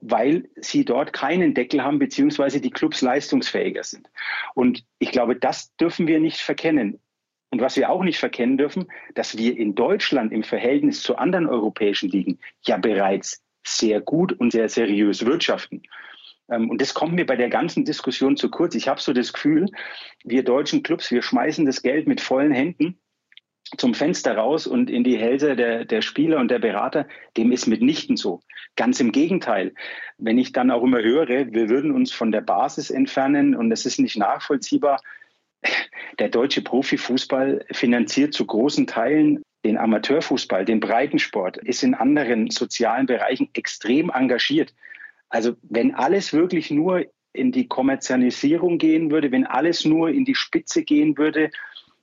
weil 0.00 0.48
sie 0.56 0.84
dort 0.84 1.12
keinen 1.12 1.54
Deckel 1.54 1.82
haben, 1.82 1.98
beziehungsweise 1.98 2.60
die 2.60 2.70
Clubs 2.70 3.02
leistungsfähiger 3.02 3.82
sind. 3.82 4.08
Und 4.54 4.84
ich 4.98 5.10
glaube, 5.10 5.36
das 5.36 5.74
dürfen 5.76 6.06
wir 6.06 6.20
nicht 6.20 6.40
verkennen. 6.40 7.00
Und 7.50 7.60
was 7.60 7.76
wir 7.76 7.90
auch 7.90 8.02
nicht 8.02 8.18
verkennen 8.18 8.58
dürfen, 8.58 8.88
dass 9.14 9.38
wir 9.38 9.56
in 9.56 9.74
Deutschland 9.74 10.32
im 10.32 10.42
Verhältnis 10.42 11.02
zu 11.02 11.16
anderen 11.16 11.46
europäischen 11.46 12.10
Ligen 12.10 12.38
ja 12.66 12.76
bereits 12.76 13.42
sehr 13.66 14.00
gut 14.00 14.32
und 14.32 14.52
sehr 14.52 14.68
seriös 14.68 15.24
wirtschaften. 15.24 15.82
Ähm, 16.50 16.70
und 16.70 16.80
das 16.80 16.94
kommt 16.94 17.14
mir 17.14 17.26
bei 17.26 17.36
der 17.36 17.48
ganzen 17.48 17.84
Diskussion 17.84 18.36
zu 18.36 18.50
kurz. 18.50 18.74
Ich 18.74 18.88
habe 18.88 19.00
so 19.00 19.12
das 19.12 19.32
Gefühl, 19.32 19.66
wir 20.24 20.42
deutschen 20.42 20.82
Clubs, 20.82 21.10
wir 21.10 21.22
schmeißen 21.22 21.64
das 21.66 21.82
Geld 21.82 22.06
mit 22.06 22.20
vollen 22.20 22.52
Händen 22.52 22.98
zum 23.76 23.92
Fenster 23.92 24.34
raus 24.36 24.66
und 24.66 24.88
in 24.88 25.04
die 25.04 25.18
Hälse 25.18 25.54
der, 25.54 25.84
der 25.84 26.00
Spieler 26.00 26.38
und 26.38 26.50
der 26.50 26.58
Berater, 26.58 27.06
dem 27.36 27.52
ist 27.52 27.66
mitnichten 27.66 28.16
so. 28.16 28.40
Ganz 28.76 28.98
im 29.00 29.12
Gegenteil. 29.12 29.74
Wenn 30.16 30.38
ich 30.38 30.52
dann 30.52 30.70
auch 30.70 30.82
immer 30.82 31.02
höre, 31.02 31.28
wir 31.28 31.68
würden 31.68 31.90
uns 31.90 32.12
von 32.12 32.32
der 32.32 32.40
Basis 32.40 32.90
entfernen 32.90 33.54
und 33.54 33.70
es 33.70 33.84
ist 33.84 33.98
nicht 33.98 34.16
nachvollziehbar, 34.16 35.02
der 36.18 36.28
deutsche 36.28 36.62
Profifußball 36.62 37.64
finanziert 37.70 38.34
zu 38.34 38.46
großen 38.46 38.86
Teilen 38.86 39.42
den 39.64 39.76
Amateurfußball, 39.76 40.64
den 40.64 40.80
Breitensport, 40.80 41.56
ist 41.58 41.82
in 41.82 41.94
anderen 41.94 42.50
sozialen 42.50 43.06
Bereichen 43.06 43.50
extrem 43.54 44.10
engagiert. 44.10 44.72
Also 45.28 45.54
wenn 45.62 45.94
alles 45.94 46.32
wirklich 46.32 46.70
nur 46.70 47.04
in 47.32 47.52
die 47.52 47.68
Kommerzialisierung 47.68 48.78
gehen 48.78 49.10
würde, 49.10 49.30
wenn 49.30 49.46
alles 49.46 49.84
nur 49.84 50.10
in 50.10 50.24
die 50.24 50.34
Spitze 50.34 50.82
gehen 50.82 51.18
würde, 51.18 51.50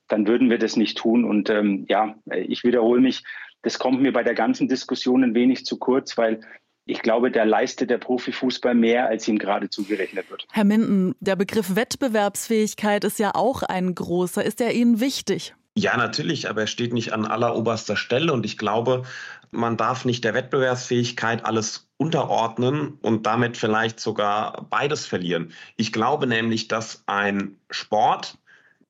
dann 0.07 0.27
würden 0.27 0.49
wir 0.49 0.59
das 0.59 0.75
nicht 0.75 0.97
tun. 0.97 1.25
Und 1.25 1.49
ähm, 1.49 1.85
ja, 1.89 2.15
ich 2.31 2.63
wiederhole 2.63 3.01
mich, 3.01 3.23
das 3.63 3.79
kommt 3.79 4.01
mir 4.01 4.13
bei 4.13 4.23
der 4.23 4.35
ganzen 4.35 4.67
Diskussion 4.67 5.23
ein 5.23 5.33
wenig 5.33 5.65
zu 5.65 5.79
kurz, 5.79 6.17
weil 6.17 6.41
ich 6.85 7.01
glaube, 7.01 7.31
der 7.31 7.45
leistet 7.45 7.89
der 7.89 7.97
Profifußball 7.97 8.75
mehr, 8.75 9.07
als 9.07 9.27
ihm 9.27 9.37
gerade 9.37 9.69
zugerechnet 9.69 10.29
wird. 10.29 10.47
Herr 10.51 10.63
Minden, 10.63 11.15
der 11.19 11.35
Begriff 11.35 11.75
Wettbewerbsfähigkeit 11.75 13.03
ist 13.03 13.19
ja 13.19 13.31
auch 13.33 13.63
ein 13.63 13.95
großer. 13.95 14.43
Ist 14.43 14.61
er 14.61 14.73
Ihnen 14.73 14.99
wichtig? 14.99 15.55
Ja, 15.77 15.97
natürlich, 15.97 16.49
aber 16.49 16.61
er 16.61 16.67
steht 16.67 16.93
nicht 16.93 17.11
an 17.11 17.25
alleroberster 17.25 17.97
Stelle 17.97 18.31
und 18.31 18.45
ich 18.45 18.57
glaube, 18.57 19.03
man 19.51 19.75
darf 19.75 20.05
nicht 20.05 20.23
der 20.23 20.33
Wettbewerbsfähigkeit 20.33 21.43
alles 21.43 21.89
unterordnen 21.97 22.97
und 23.01 23.25
damit 23.25 23.57
vielleicht 23.57 23.99
sogar 23.99 24.65
beides 24.69 25.05
verlieren. 25.05 25.51
Ich 25.75 25.91
glaube 25.91 26.27
nämlich, 26.27 26.69
dass 26.69 27.03
ein 27.07 27.57
Sport, 27.69 28.37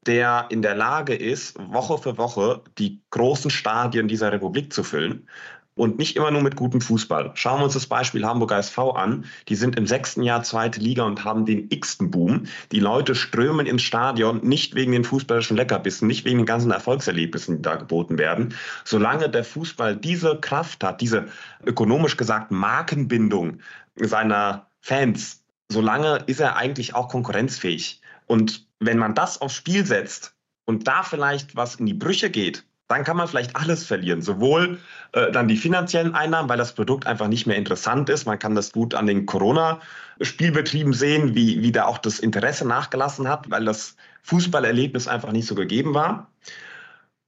der 0.05 0.45
in 0.49 0.61
der 0.61 0.75
Lage 0.75 1.15
ist, 1.15 1.57
Woche 1.59 1.97
für 1.97 2.19
Woche 2.19 2.61
die 2.77 3.01
großen 3.09 3.49
Stadien 3.49 4.07
dieser 4.07 4.31
Republik 4.31 4.71
zu 4.71 4.83
füllen, 4.83 5.27
und 5.75 5.97
nicht 5.99 6.15
immer 6.15 6.31
nur 6.31 6.41
mit 6.41 6.55
gutem 6.55 6.81
Fußball. 6.81 7.31
Schauen 7.35 7.59
wir 7.59 7.65
uns 7.65 7.73
das 7.73 7.85
Beispiel 7.85 8.25
Hamburger 8.25 8.57
SV 8.57 8.91
an. 8.91 9.25
Die 9.49 9.55
sind 9.55 9.77
im 9.77 9.85
sechsten 9.85 10.23
Jahr 10.23 10.43
zweite 10.43 10.79
Liga 10.79 11.03
und 11.03 11.25
haben 11.25 11.45
den 11.45 11.67
x-ten 11.69 12.11
Boom. 12.11 12.45
Die 12.71 12.79
Leute 12.79 13.13
strömen 13.13 13.65
ins 13.65 13.83
Stadion 13.83 14.39
nicht 14.41 14.75
wegen 14.75 14.93
den 14.93 15.03
fußballischen 15.03 15.57
Leckerbissen, 15.57 16.07
nicht 16.07 16.23
wegen 16.23 16.37
den 16.37 16.45
ganzen 16.45 16.71
Erfolgserlebnissen, 16.71 17.57
die 17.57 17.61
da 17.61 17.75
geboten 17.75 18.17
werden. 18.17 18.55
Solange 18.85 19.29
der 19.29 19.43
Fußball 19.43 19.97
diese 19.97 20.37
Kraft 20.39 20.83
hat, 20.83 21.01
diese 21.01 21.27
ökonomisch 21.65 22.15
gesagt 22.15 22.51
Markenbindung 22.51 23.59
seiner 23.95 24.67
Fans, 24.79 25.43
solange 25.69 26.23
ist 26.27 26.39
er 26.39 26.55
eigentlich 26.55 26.95
auch 26.95 27.09
konkurrenzfähig. 27.09 28.01
Und 28.27 28.65
wenn 28.79 28.97
man 28.97 29.13
das 29.13 29.41
aufs 29.41 29.55
Spiel 29.55 29.85
setzt 29.85 30.35
und 30.65 30.87
da 30.87 31.03
vielleicht 31.03 31.55
was 31.55 31.75
in 31.75 31.85
die 31.85 31.93
Brüche 31.93 32.29
geht, 32.29 32.63
dann 32.87 33.03
kann 33.03 33.17
man 33.17 33.27
vielleicht 33.27 33.55
alles 33.55 33.83
verlieren. 33.83 34.21
Sowohl 34.21 34.79
äh, 35.13 35.31
dann 35.31 35.47
die 35.47 35.57
finanziellen 35.57 36.13
Einnahmen, 36.13 36.49
weil 36.49 36.57
das 36.57 36.73
Produkt 36.73 37.07
einfach 37.07 37.27
nicht 37.27 37.47
mehr 37.47 37.55
interessant 37.55 38.09
ist. 38.09 38.25
Man 38.25 38.39
kann 38.39 38.55
das 38.55 38.71
gut 38.71 38.93
an 38.93 39.07
den 39.07 39.25
Corona-Spielbetrieben 39.25 40.93
sehen, 40.93 41.33
wie, 41.33 41.61
wie 41.61 41.71
da 41.71 41.85
auch 41.85 41.97
das 41.97 42.19
Interesse 42.19 42.67
nachgelassen 42.67 43.27
hat, 43.27 43.49
weil 43.49 43.65
das 43.65 43.95
Fußballerlebnis 44.23 45.07
einfach 45.07 45.31
nicht 45.31 45.47
so 45.47 45.55
gegeben 45.55 45.93
war. 45.93 46.31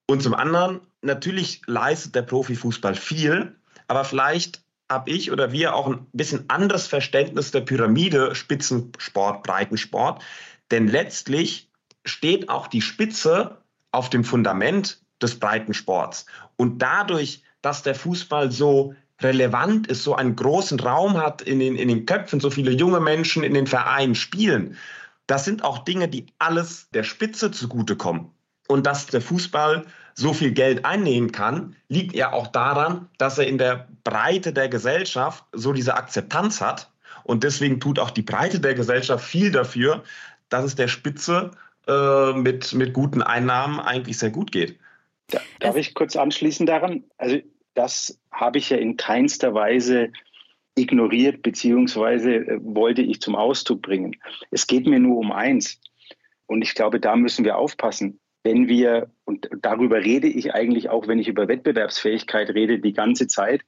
Und 0.10 0.22
zum 0.22 0.36
anderen, 0.36 0.82
natürlich 1.02 1.62
leistet 1.66 2.16
der 2.16 2.22
Profifußball 2.22 2.96
viel, 2.96 3.56
aber 3.88 4.06
vielleicht 4.06 4.62
habe 4.90 5.10
ich 5.12 5.32
oder 5.32 5.52
wir 5.52 5.76
auch 5.76 5.88
ein 5.88 6.08
bisschen 6.14 6.50
anderes 6.50 6.88
Verständnis 6.88 7.52
der 7.52 7.62
Pyramide 7.62 8.36
Spitzensport, 8.36 9.44
Breitensport. 9.44 10.24
Denn 10.72 10.88
letztlich 10.88 11.70
steht 12.06 12.50
auch 12.50 12.68
die 12.68 12.82
Spitze 12.82 13.58
auf 13.92 14.10
dem 14.10 14.24
Fundament 14.24 15.02
des 15.22 15.40
Breitensports. 15.40 16.26
Und 16.56 16.80
dadurch, 16.80 17.44
dass 17.62 17.84
der 17.84 17.96
Fußball 17.96 18.52
so 18.52 18.96
relevant 19.22 19.88
ist, 19.88 20.04
so 20.04 20.16
einen 20.16 20.36
großen 20.36 20.80
Raum 20.80 21.18
hat 21.18 21.42
in 21.42 21.60
den, 21.60 21.76
in 21.76 21.88
den 21.88 22.06
Köpfen, 22.06 22.40
so 22.40 22.50
viele 22.50 22.72
junge 22.72 23.00
Menschen 23.00 23.44
in 23.44 23.54
den 23.54 23.68
Vereinen 23.68 24.16
spielen, 24.16 24.78
das 25.26 25.44
sind 25.44 25.64
auch 25.64 25.80
Dinge, 25.80 26.08
die 26.08 26.28
alles 26.40 26.90
der 26.92 27.04
Spitze 27.04 27.52
zugutekommen. 27.52 28.32
Und 28.68 28.86
dass 28.86 29.08
der 29.08 29.22
Fußball 29.22 29.86
so 30.14 30.34
viel 30.34 30.52
Geld 30.52 30.84
einnehmen 30.84 31.32
kann, 31.32 31.76
liegt 31.90 32.16
ja 32.16 32.34
auch 32.34 32.48
daran, 32.48 33.08
dass 33.18 33.38
er 33.38 33.48
in 33.48 33.58
der 33.58 33.88
Breite 34.04 34.52
der 34.52 34.68
Gesellschaft 34.68 35.44
so 35.54 35.74
diese 35.74 35.96
Akzeptanz 35.96 36.60
hat. 36.60 36.92
Und 37.24 37.44
deswegen 37.44 37.80
tut 37.80 38.00
auch 38.00 38.12
die 38.12 38.22
Breite 38.24 38.60
der 38.60 38.74
Gesellschaft 38.74 39.24
viel 39.24 39.52
dafür, 39.52 40.04
dass 40.50 40.66
es 40.66 40.76
der 40.76 40.88
Spitze 40.88 41.52
äh, 41.88 42.34
mit, 42.34 42.74
mit 42.74 42.94
guten 42.94 43.22
Einnahmen 43.22 43.80
eigentlich 43.80 44.18
sehr 44.18 44.32
gut 44.32 44.52
geht. 44.52 44.80
Da, 45.28 45.42
darf 45.60 45.76
ich 45.76 45.94
kurz 45.94 46.16
anschließen 46.16 46.66
daran? 46.66 47.04
Also 47.18 47.40
das 47.74 48.20
habe 48.32 48.58
ich 48.58 48.70
ja 48.70 48.78
in 48.78 48.98
keinster 48.98 49.54
Weise 49.54 50.12
ignoriert, 50.76 51.42
beziehungsweise 51.42 52.36
äh, 52.36 52.60
wollte 52.62 53.02
ich 53.02 53.22
zum 53.22 53.36
Ausdruck 53.36 53.82
bringen. 53.82 54.16
Es 54.52 54.68
geht 54.68 54.88
mir 54.88 55.00
nur 55.00 55.18
um 55.18 55.32
eins. 55.32 55.80
Und 56.46 56.62
ich 56.62 56.76
glaube, 56.76 57.00
da 57.00 57.16
müssen 57.16 57.44
wir 57.44 57.58
aufpassen. 57.58 58.20
Wenn 58.44 58.68
wir, 58.68 59.12
und 59.26 59.50
darüber 59.62 59.98
rede 59.98 60.28
ich 60.28 60.54
eigentlich 60.54 60.90
auch, 60.90 61.08
wenn 61.08 61.20
ich 61.20 61.28
über 61.28 61.48
Wettbewerbsfähigkeit 61.48 62.50
rede, 62.52 62.80
die 62.80 62.94
ganze 62.94 63.28
Zeit, 63.28 63.62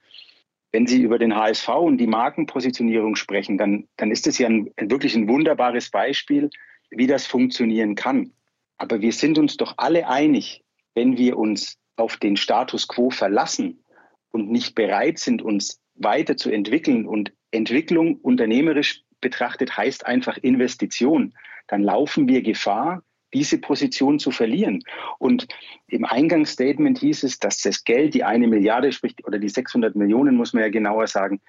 wenn 0.72 0.88
Sie 0.88 1.02
über 1.02 1.18
den 1.18 1.36
HSV 1.36 1.68
und 1.70 1.98
die 1.98 2.08
Markenpositionierung 2.08 3.16
sprechen, 3.16 3.58
dann, 3.58 3.88
dann 3.98 4.12
ist 4.12 4.28
es 4.28 4.38
ja 4.38 4.48
ein, 4.48 4.72
wirklich 4.80 5.16
ein 5.16 5.28
wunderbares 5.28 5.90
Beispiel, 5.90 6.50
wie 6.92 7.08
das 7.08 7.26
funktionieren 7.26 7.96
kann. 7.96 8.32
Aber 8.78 9.02
wir 9.02 9.12
sind 9.12 9.38
uns 9.38 9.58
doch 9.58 9.74
alle 9.78 10.08
einig, 10.08 10.64
wenn 10.96 11.18
wir 11.18 11.38
uns 11.38 11.78
auf 11.96 12.18
den 12.18 12.38
Status 12.38 12.88
quo 12.88 13.10
verlassen 13.10 13.84
und 14.32 14.50
nicht 14.50 14.76
bereit 14.76 15.20
sind, 15.20 15.42
uns 15.42 15.82
weiterzuentwickeln 15.96 17.06
und 17.06 17.34
Entwicklung 17.52 18.16
unternehmerisch 18.18 19.04
betrachtet 19.22 19.76
heißt 19.76 20.06
einfach 20.06 20.38
Investition, 20.38 21.34
dann 21.68 21.84
laufen 21.84 22.28
wir 22.28 22.42
Gefahr, 22.42 23.04
diese 23.34 23.60
Position 23.60 24.18
zu 24.18 24.32
verlieren. 24.32 24.82
Und 25.20 25.48
im 25.88 26.06
Eingangsstatement 26.06 27.00
hieß 27.00 27.24
es, 27.24 27.40
dass 27.40 27.62
das 27.62 27.84
Geld, 27.84 28.14
die 28.14 28.24
eine 28.24 28.48
Milliarde, 28.48 28.92
sprich, 28.92 29.16
oder 29.26 29.38
die 29.38 29.50
600 29.50 29.96
Millionen, 29.96 30.36
muss 30.36 30.54
man 30.54 30.64
ja 30.64 30.70
genauer 30.70 31.08
sagen, 31.08 31.42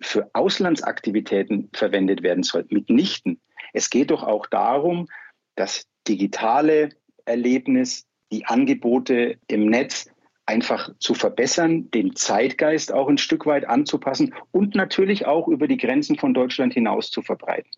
für 0.00 0.30
Auslandsaktivitäten 0.32 1.70
verwendet 1.74 2.22
werden 2.22 2.44
soll. 2.44 2.64
Mitnichten. 2.70 3.40
Es 3.72 3.90
geht 3.90 4.10
doch 4.10 4.22
auch 4.22 4.46
darum, 4.46 5.08
das 5.56 5.86
digitale 6.06 6.90
Erlebnis, 7.24 8.06
die 8.32 8.46
Angebote 8.46 9.38
im 9.46 9.66
Netz 9.66 10.10
einfach 10.48 10.90
zu 10.98 11.12
verbessern, 11.12 11.90
den 11.90 12.16
Zeitgeist 12.16 12.90
auch 12.92 13.08
ein 13.08 13.18
Stück 13.18 13.44
weit 13.44 13.68
anzupassen 13.68 14.34
und 14.50 14.74
natürlich 14.74 15.26
auch 15.26 15.46
über 15.46 15.68
die 15.68 15.76
Grenzen 15.76 16.16
von 16.16 16.32
Deutschland 16.32 16.72
hinaus 16.72 17.10
zu 17.10 17.20
verbreiten. 17.20 17.70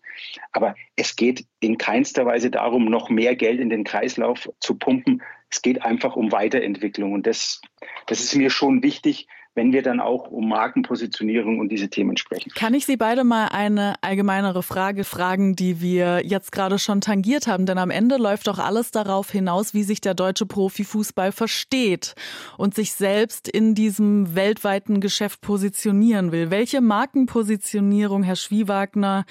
Aber 0.53 0.75
es 0.95 1.17
geht 1.17 1.45
in 1.59 1.77
keinster 1.77 2.25
Weise 2.25 2.49
darum, 2.49 2.85
noch 2.85 3.09
mehr 3.09 3.35
Geld 3.35 3.59
in 3.59 3.69
den 3.69 3.83
Kreislauf 3.83 4.49
zu 4.61 4.75
pumpen. 4.75 5.21
Es 5.49 5.61
geht 5.61 5.83
einfach 5.83 6.15
um 6.15 6.31
Weiterentwicklung. 6.31 7.11
Und 7.11 7.27
das, 7.27 7.61
das 8.07 8.21
ist 8.21 8.35
mir 8.35 8.49
schon 8.49 8.81
wichtig, 8.83 9.27
wenn 9.53 9.73
wir 9.73 9.81
dann 9.81 9.99
auch 9.99 10.31
um 10.31 10.47
Markenpositionierung 10.47 11.59
und 11.59 11.69
diese 11.69 11.89
Themen 11.89 12.15
sprechen. 12.15 12.51
Kann 12.55 12.73
ich 12.73 12.85
Sie 12.85 12.95
beide 12.95 13.23
mal 13.25 13.47
eine 13.47 13.95
allgemeinere 14.01 14.63
Frage 14.63 15.03
fragen, 15.03 15.55
die 15.55 15.81
wir 15.81 16.25
jetzt 16.25 16.53
gerade 16.53 16.79
schon 16.79 17.01
tangiert 17.01 17.47
haben? 17.47 17.65
Denn 17.65 17.77
am 17.77 17.89
Ende 17.89 18.15
läuft 18.17 18.47
doch 18.47 18.59
alles 18.59 18.91
darauf 18.91 19.29
hinaus, 19.29 19.73
wie 19.73 19.83
sich 19.83 19.99
der 19.99 20.13
deutsche 20.13 20.45
Profifußball 20.45 21.33
versteht 21.33 22.15
und 22.57 22.75
sich 22.75 22.93
selbst 22.93 23.49
in 23.49 23.75
diesem 23.75 24.35
weltweiten 24.35 25.01
Geschäft 25.01 25.41
positionieren 25.41 26.31
will. 26.31 26.49
Welche 26.49 26.79
Markenpositionierung, 26.79 28.23
Herr 28.23 28.37
Schwiewagner, 28.37 29.25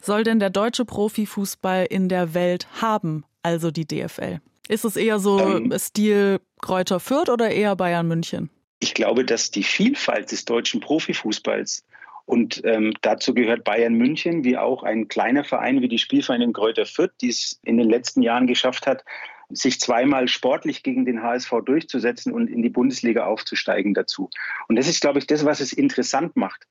soll 0.00 0.24
denn 0.24 0.38
der 0.38 0.50
deutsche 0.50 0.86
Profifußball 0.86 1.86
in 1.90 2.08
der 2.08 2.32
Welt 2.32 2.66
haben, 2.80 3.24
also 3.42 3.70
die 3.70 3.86
DFL? 3.86 4.40
Ist 4.68 4.84
es 4.84 4.96
eher 4.96 5.18
so 5.18 5.38
ähm, 5.38 5.72
Stil 5.78 6.40
Kräuter 6.60 6.98
Fürth 6.98 7.28
oder 7.28 7.50
eher 7.50 7.76
Bayern 7.76 8.08
München? 8.08 8.50
Ich 8.78 8.94
glaube, 8.94 9.24
dass 9.24 9.50
die 9.50 9.64
Vielfalt 9.64 10.32
des 10.32 10.44
deutschen 10.44 10.80
Profifußballs 10.80 11.84
und 12.26 12.60
ähm, 12.64 12.92
dazu 13.02 13.34
gehört 13.34 13.62
Bayern 13.62 13.94
München, 13.94 14.42
wie 14.42 14.58
auch 14.58 14.82
ein 14.82 15.06
kleiner 15.06 15.44
Verein 15.44 15.80
wie 15.80 15.88
die 15.88 15.98
Spielvereinigung 15.98 16.52
Kräuter 16.52 16.84
Fürth, 16.84 17.12
die 17.20 17.28
es 17.28 17.60
in 17.62 17.78
den 17.78 17.88
letzten 17.88 18.20
Jahren 18.20 18.48
geschafft 18.48 18.88
hat, 18.88 19.04
sich 19.48 19.78
zweimal 19.78 20.26
sportlich 20.26 20.82
gegen 20.82 21.04
den 21.04 21.22
HSV 21.22 21.52
durchzusetzen 21.64 22.32
und 22.32 22.48
in 22.48 22.62
die 22.62 22.68
Bundesliga 22.68 23.26
aufzusteigen 23.26 23.94
dazu. 23.94 24.28
Und 24.66 24.74
das 24.74 24.88
ist, 24.88 25.00
glaube 25.00 25.20
ich, 25.20 25.28
das, 25.28 25.44
was 25.44 25.60
es 25.60 25.72
interessant 25.72 26.34
macht 26.34 26.66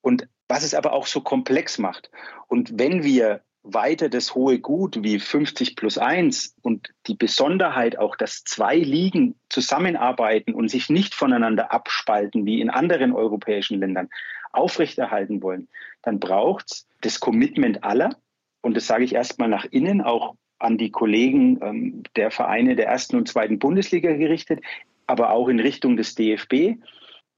und 0.00 0.28
was 0.48 0.64
es 0.64 0.74
aber 0.74 0.92
auch 0.92 1.06
so 1.06 1.20
komplex 1.20 1.78
macht. 1.78 2.10
Und 2.48 2.76
wenn 2.76 3.04
wir 3.04 3.42
weiter 3.72 4.08
das 4.08 4.34
hohe 4.34 4.58
Gut 4.58 5.02
wie 5.02 5.18
50 5.18 5.76
plus 5.76 5.98
1 5.98 6.54
und 6.62 6.92
die 7.06 7.14
Besonderheit 7.14 7.98
auch, 7.98 8.16
dass 8.16 8.44
zwei 8.44 8.76
Ligen 8.76 9.34
zusammenarbeiten 9.48 10.54
und 10.54 10.68
sich 10.68 10.88
nicht 10.88 11.14
voneinander 11.14 11.72
abspalten 11.72 12.46
wie 12.46 12.60
in 12.60 12.70
anderen 12.70 13.12
europäischen 13.12 13.80
Ländern 13.80 14.08
aufrechterhalten 14.52 15.42
wollen, 15.42 15.68
dann 16.02 16.20
braucht 16.20 16.66
es 16.70 16.88
das 17.00 17.20
Commitment 17.20 17.84
aller. 17.84 18.16
Und 18.62 18.76
das 18.76 18.86
sage 18.86 19.04
ich 19.04 19.14
erstmal 19.14 19.48
nach 19.48 19.64
innen, 19.64 20.00
auch 20.00 20.34
an 20.58 20.78
die 20.78 20.90
Kollegen 20.90 21.58
ähm, 21.62 22.02
der 22.16 22.30
Vereine 22.30 22.76
der 22.76 22.86
ersten 22.86 23.16
und 23.16 23.28
zweiten 23.28 23.58
Bundesliga 23.58 24.12
gerichtet, 24.12 24.60
aber 25.06 25.30
auch 25.30 25.48
in 25.48 25.60
Richtung 25.60 25.96
des 25.96 26.14
DFB 26.14 26.78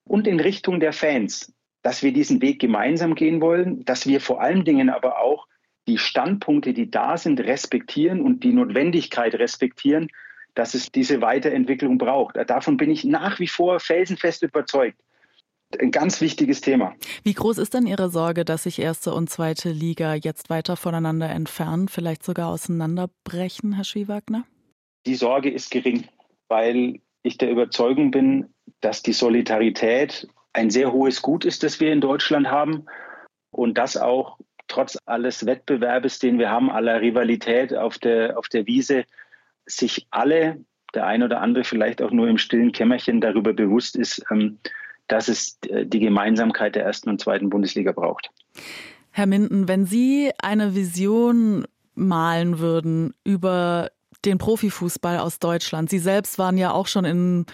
und 0.04 0.26
in 0.26 0.40
Richtung 0.40 0.78
der 0.78 0.92
Fans, 0.92 1.52
dass 1.82 2.02
wir 2.02 2.12
diesen 2.12 2.40
Weg 2.40 2.60
gemeinsam 2.60 3.14
gehen 3.14 3.40
wollen, 3.40 3.84
dass 3.84 4.06
wir 4.06 4.20
vor 4.20 4.40
allen 4.40 4.64
Dingen 4.64 4.88
aber 4.88 5.20
auch 5.20 5.46
die 5.88 5.98
Standpunkte, 5.98 6.72
die 6.72 6.90
da 6.90 7.16
sind, 7.16 7.40
respektieren 7.40 8.20
und 8.20 8.44
die 8.44 8.52
Notwendigkeit 8.52 9.34
respektieren, 9.34 10.08
dass 10.54 10.74
es 10.74 10.92
diese 10.92 11.20
Weiterentwicklung 11.20 11.98
braucht. 11.98 12.36
Davon 12.46 12.76
bin 12.76 12.90
ich 12.90 13.04
nach 13.04 13.40
wie 13.40 13.48
vor 13.48 13.80
felsenfest 13.80 14.42
überzeugt. 14.42 14.98
Ein 15.80 15.90
ganz 15.90 16.20
wichtiges 16.20 16.60
Thema. 16.60 16.94
Wie 17.24 17.34
groß 17.34 17.58
ist 17.58 17.74
denn 17.74 17.86
Ihre 17.86 18.08
Sorge, 18.08 18.44
dass 18.44 18.62
sich 18.62 18.78
erste 18.78 19.12
und 19.12 19.28
zweite 19.28 19.70
Liga 19.70 20.14
jetzt 20.14 20.48
weiter 20.48 20.76
voneinander 20.76 21.28
entfernen, 21.28 21.88
vielleicht 21.88 22.24
sogar 22.24 22.48
auseinanderbrechen, 22.48 23.74
Herr 23.74 23.84
Schwiewagner? 23.84 24.44
die 25.08 25.14
Sorge 25.14 25.50
ist 25.50 25.70
gering, 25.70 26.06
weil 26.48 27.00
ich 27.22 27.38
der 27.38 27.50
Überzeugung 27.50 28.10
bin, 28.10 28.52
dass 28.80 29.02
die 29.02 29.14
Solidarität 29.14 30.28
ein 30.52 30.70
sehr 30.70 30.92
hohes 30.92 31.22
Gut 31.22 31.44
ist, 31.44 31.62
das 31.62 31.80
wir 31.80 31.92
in 31.92 32.00
Deutschland 32.00 32.48
haben 32.48 32.86
und 33.50 33.78
das 33.78 33.96
auch 33.96 34.38
trotz 34.68 34.98
alles 35.06 35.46
Wettbewerbes, 35.46 36.18
den 36.18 36.38
wir 36.38 36.50
haben, 36.50 36.70
aller 36.70 37.00
Rivalität 37.00 37.74
auf 37.74 37.98
der, 37.98 38.38
auf 38.38 38.48
der 38.48 38.66
Wiese, 38.66 39.04
sich 39.66 40.06
alle, 40.10 40.60
der 40.94 41.06
ein 41.06 41.22
oder 41.22 41.40
andere 41.40 41.64
vielleicht 41.64 42.00
auch 42.00 42.10
nur 42.10 42.28
im 42.28 42.38
stillen 42.38 42.72
Kämmerchen 42.72 43.20
darüber 43.20 43.52
bewusst 43.52 43.96
ist, 43.96 44.24
ähm, 44.30 44.58
dass 45.08 45.28
es 45.28 45.58
äh, 45.68 45.84
die 45.84 46.00
Gemeinsamkeit 46.00 46.74
der 46.74 46.84
ersten 46.84 47.10
und 47.10 47.20
zweiten 47.20 47.50
Bundesliga 47.50 47.92
braucht. 47.92 48.30
Herr 49.10 49.26
Minden, 49.26 49.68
wenn 49.68 49.84
Sie 49.84 50.30
eine 50.40 50.74
Vision 50.74 51.66
malen 51.94 52.58
würden 52.58 53.14
über 53.24 53.90
den 54.24 54.38
Profifußball 54.38 55.18
aus 55.18 55.38
Deutschland. 55.38 55.90
Sie 55.90 55.98
selbst 55.98 56.38
waren 56.38 56.58
ja 56.58 56.72
auch 56.72 56.86
schon 56.86 57.04
in 57.04 57.46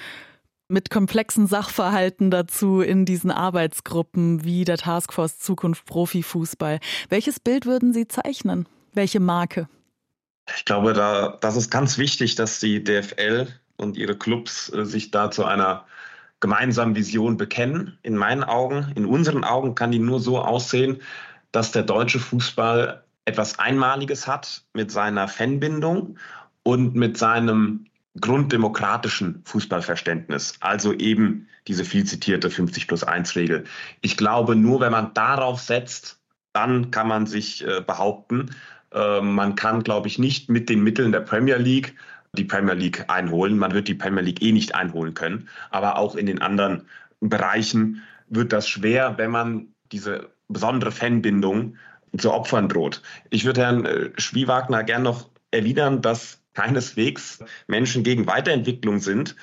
mit 0.75 0.91
komplexen 0.91 1.47
Sachverhalten 1.47 2.31
dazu 2.31 2.81
in 2.81 3.07
diesen 3.07 3.31
Arbeitsgruppen 3.31 4.45
wie 4.45 4.65
der 4.65 4.77
Taskforce 4.77 5.39
Zukunft 5.39 5.87
Profifußball. 5.87 6.81
Welches 7.09 7.41
Bild 7.41 7.65
würden 7.65 7.95
Sie 7.95 8.09
zeichnen? 8.09 8.69
Welche 8.93 9.21
Marke? 9.21 9.69
Ich 10.55 10.65
glaube, 10.67 10.93
da, 10.93 11.39
das 11.41 11.57
ist 11.57 11.71
ganz 11.71 11.97
wichtig, 11.97 12.35
dass 12.35 12.61
die 12.61 12.85
DFL 12.85 13.47
und 13.77 13.97
ihre 13.97 14.19
Clubs 14.19 14.69
äh, 14.71 14.85
sich 14.85 15.11
da 15.11 15.31
zu 15.31 15.45
einer 15.45 15.87
gemeinsamen 16.41 16.97
Vision 16.97 17.37
bekennen. 17.37 17.97
In 18.03 18.17
meinen 18.17 18.45
Augen, 18.45 18.93
in 18.97 19.07
unseren 19.07 19.45
Augen 19.45 19.75
kann 19.75 19.93
die 19.93 19.99
nur 20.01 20.21
so 20.21 20.41
aussehen, 20.41 21.01
dass 21.53 21.73
der 21.73 21.85
deutsche 21.85 22.19
Fußball 22.19 23.05
etwas 23.25 23.59
Einmaliges 23.59 24.27
hat 24.27 24.65
mit 24.75 24.91
seiner 24.91 25.29
Fanbindung 25.29 26.19
und 26.65 26.95
mit 26.95 27.17
seinem 27.17 27.87
grunddemokratischen 28.21 29.43
Fußballverständnis, 29.45 30.55
also 30.61 30.93
eben 30.93 31.49
diese 31.67 31.85
viel 31.85 32.05
zitierte 32.05 32.51
50 32.51 32.87
plus 32.87 33.05
1 33.05 33.35
Regel. 33.37 33.65
Ich 34.03 34.17
glaube, 34.17 34.55
nur 34.55 34.81
wenn 34.81 34.93
man 34.93 35.15
darauf 35.15 35.61
setzt, 35.61 36.21
dann 36.53 36.91
kann 36.91 37.09
man 37.09 37.27
sich 37.27 37.67
äh, 37.67 37.81
behaupten. 37.81 38.51
Äh, 38.93 39.21
man 39.21 39.57
kann, 39.57 39.83
glaube 39.83 40.07
ich, 40.07 40.19
nicht 40.19 40.49
mit 40.49 40.69
den 40.69 40.85
Mitteln 40.85 41.11
der 41.11 41.21
Premier 41.21 41.57
League 41.57 41.95
die 42.37 42.45
Premier 42.45 42.75
League 42.75 43.05
einholen. 43.09 43.59
Man 43.59 43.73
wird 43.73 43.89
die 43.89 43.95
Premier 43.95 44.23
League 44.23 44.43
eh 44.43 44.53
nicht 44.53 44.75
einholen 44.75 45.15
können. 45.15 45.49
Aber 45.71 45.99
auch 45.99 46.17
in 46.17 46.27
den 46.27 46.43
anderen 46.43 46.87
Bereichen 47.21 48.03
wird 48.29 48.53
das 48.53 48.69
schwer, 48.69 49.17
wenn 49.19 49.31
man 49.31 49.69
diese 49.93 50.31
besondere 50.49 50.93
Fanbindung 50.93 51.77
zu 52.19 52.33
opfern 52.33 52.69
droht. 52.69 53.03
Ich 53.31 53.45
würde 53.45 53.63
Herrn 53.63 53.85
äh, 53.85 54.11
Schwiewagner 54.17 54.85
gern 54.85 55.03
noch 55.03 55.31
erwidern, 55.51 56.03
dass 56.03 56.41
keineswegs 56.55 57.45
Menschen 57.67 58.03
gegen 58.03 58.27
Weiterentwicklung 58.27 59.01
sind. 59.01 59.37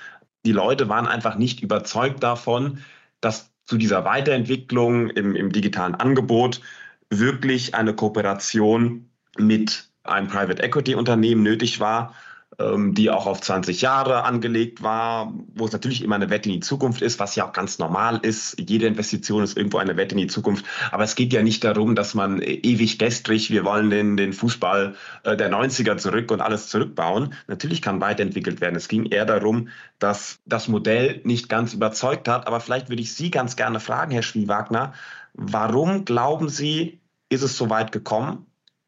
Die 0.45 0.52
Leute 0.52 0.89
waren 0.89 1.08
einfach 1.08 1.36
nicht 1.36 1.62
überzeugt 1.62 2.24
davon, 2.24 2.80
dass 3.19 3.52
zu 3.65 3.78
dieser 3.78 4.06
Weiterentwicklung 4.06 5.10
im, 5.12 5.36
im 5.36 5.52
digitalen 5.52 5.95
Angebot 5.95 6.62
wirklich 7.10 7.76
eine 7.76 7.93
Kooperation 7.93 9.10
mit 9.38 9.89
einem 10.04 10.28
Private 10.28 10.63
Equity 10.63 10.95
Unternehmen 10.95 11.43
nötig 11.43 11.80
war, 11.80 12.15
die 12.60 13.10
auch 13.10 13.28
auf 13.28 13.40
20 13.40 13.82
Jahre 13.82 14.24
angelegt 14.24 14.84
war, 14.84 15.34
wo 15.56 15.66
es 15.66 15.72
natürlich 15.72 16.04
immer 16.04 16.16
eine 16.16 16.30
Wette 16.30 16.50
in 16.50 16.56
die 16.56 16.60
Zukunft 16.60 17.02
ist, 17.02 17.18
was 17.18 17.36
ja 17.36 17.48
auch 17.48 17.54
ganz 17.54 17.80
normal 17.80 18.20
ist. 18.24 18.60
Jede 18.60 18.88
Investition 18.88 19.42
ist 19.42 19.58
irgendwo 19.58 19.78
eine 19.78 19.96
Wette 19.96 20.16
in 20.16 20.22
die 20.22 20.28
Zukunft. 20.28 20.66
Aber 20.92 21.04
es 21.04 21.16
geht 21.16 21.32
ja 21.32 21.44
nicht 21.44 21.64
darum, 21.64 21.96
dass 21.96 22.14
man 22.14 22.42
ewig 22.42 23.00
gestrig, 23.00 23.52
wir 23.52 23.64
wollen 23.64 23.90
den, 23.90 24.18
den 24.18 24.34
Fußball 24.34 24.96
äh, 25.24 25.38
der 25.38 25.50
90er 25.50 25.96
zurück 25.98 26.30
und 26.30 26.42
alles 26.42 26.68
zurückbauen. 26.68 27.34
Natürlich 27.48 27.82
kann 27.82 28.02
weiterentwickelt 28.02 28.60
werden. 28.60 28.76
Es 28.76 28.90
ging 28.90 29.06
eher 29.06 29.26
darum, 29.26 29.70
dass 30.00 30.40
das 30.46 30.68
Modell 30.68 31.22
nicht 31.24 31.48
ganz 31.48 31.74
überzeugt 31.74 32.28
hat. 32.28 32.48
Aber 32.48 32.60
vielleicht 32.60 32.90
würde 32.90 33.02
ich 33.02 33.16
Sie 33.16 33.32
ganz 33.32 33.56
gerne 33.56 33.80
fragen, 33.80 34.12
Herr 34.12 34.24
Schwiewagner, 34.24 34.94
warum 35.34 36.04
glauben 36.04 36.50
Sie, 36.50 37.00
ist 37.30 37.44
es 37.44 37.58
so 37.58 37.70
weit 37.70 37.94
gekommen, 37.94 38.46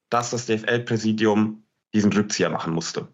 dass 0.10 0.32
das 0.32 0.48
DFL-Präsidium 0.48 1.64
diesen 1.94 2.12
Rückzieher 2.12 2.50
machen 2.50 2.74
musste? 2.74 3.08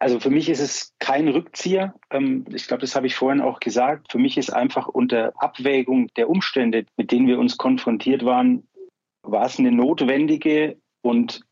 Also 0.00 0.20
für 0.20 0.30
mich 0.30 0.48
ist 0.48 0.60
es 0.60 0.94
kein 0.98 1.28
Rückzieher. 1.28 1.94
Ähm, 2.10 2.44
ich 2.52 2.68
glaube, 2.68 2.82
das 2.82 2.94
habe 2.94 3.06
ich 3.06 3.16
vorhin 3.16 3.40
auch 3.40 3.60
gesagt. 3.60 4.12
Für 4.12 4.18
mich 4.18 4.38
ist 4.38 4.50
einfach 4.50 4.86
unter 4.86 5.32
Abwägung 5.36 6.08
der 6.16 6.30
Umstände, 6.30 6.86
mit 6.96 7.10
denen 7.10 7.26
wir 7.26 7.38
uns 7.38 7.56
konfrontiert 7.56 8.24
waren, 8.24 8.68
war 9.22 9.46
es 9.46 9.58
eine 9.58 9.72
notwendige 9.72 10.76
und 11.02 11.42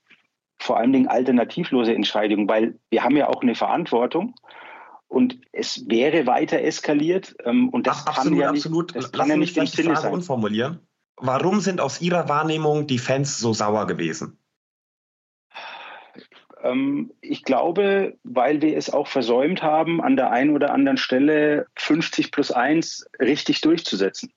vor 0.58 0.78
allen 0.78 0.92
Dingen 0.92 1.08
alternativlose 1.08 1.94
Entscheidung, 1.94 2.48
weil 2.48 2.78
wir 2.90 3.02
haben 3.02 3.16
ja 3.16 3.28
auch 3.28 3.42
eine 3.42 3.54
Verantwortung 3.54 4.34
und 5.08 5.38
es 5.52 5.84
wäre 5.88 6.26
weiter 6.26 6.60
eskaliert 6.62 7.36
ähm, 7.44 7.68
und 7.68 7.86
das 7.86 7.98
Ach, 8.00 8.04
kann 8.06 8.16
absolut, 8.16 8.40
ja 8.40 8.52
nicht, 8.52 8.66
absolut. 8.66 8.96
Das 8.96 9.12
kann 9.12 9.28
ja 9.28 9.36
nicht 9.36 9.56
mich 9.56 9.72
die 9.72 9.82
Frage 9.82 10.00
sein. 10.00 10.14
umformulieren. 10.14 10.80
Warum 11.18 11.60
sind 11.60 11.80
aus 11.80 12.00
Ihrer 12.00 12.28
Wahrnehmung 12.28 12.86
die 12.86 12.98
Fans 12.98 13.38
so 13.38 13.52
sauer 13.52 13.86
gewesen? 13.86 14.38
Ähm, 16.70 17.12
ich 17.20 17.42
glaube, 17.42 18.16
weil 18.24 18.60
wir 18.60 18.76
es 18.76 18.90
auch 18.90 19.06
versäumt 19.06 19.62
haben, 19.62 20.02
an 20.02 20.16
der 20.16 20.30
einen 20.30 20.54
oder 20.54 20.72
anderen 20.72 20.98
Stelle 20.98 21.66
50 21.76 22.30
plus 22.30 22.50
1 22.50 23.06
richtig 23.20 23.60
durchzusetzen. 23.60 24.32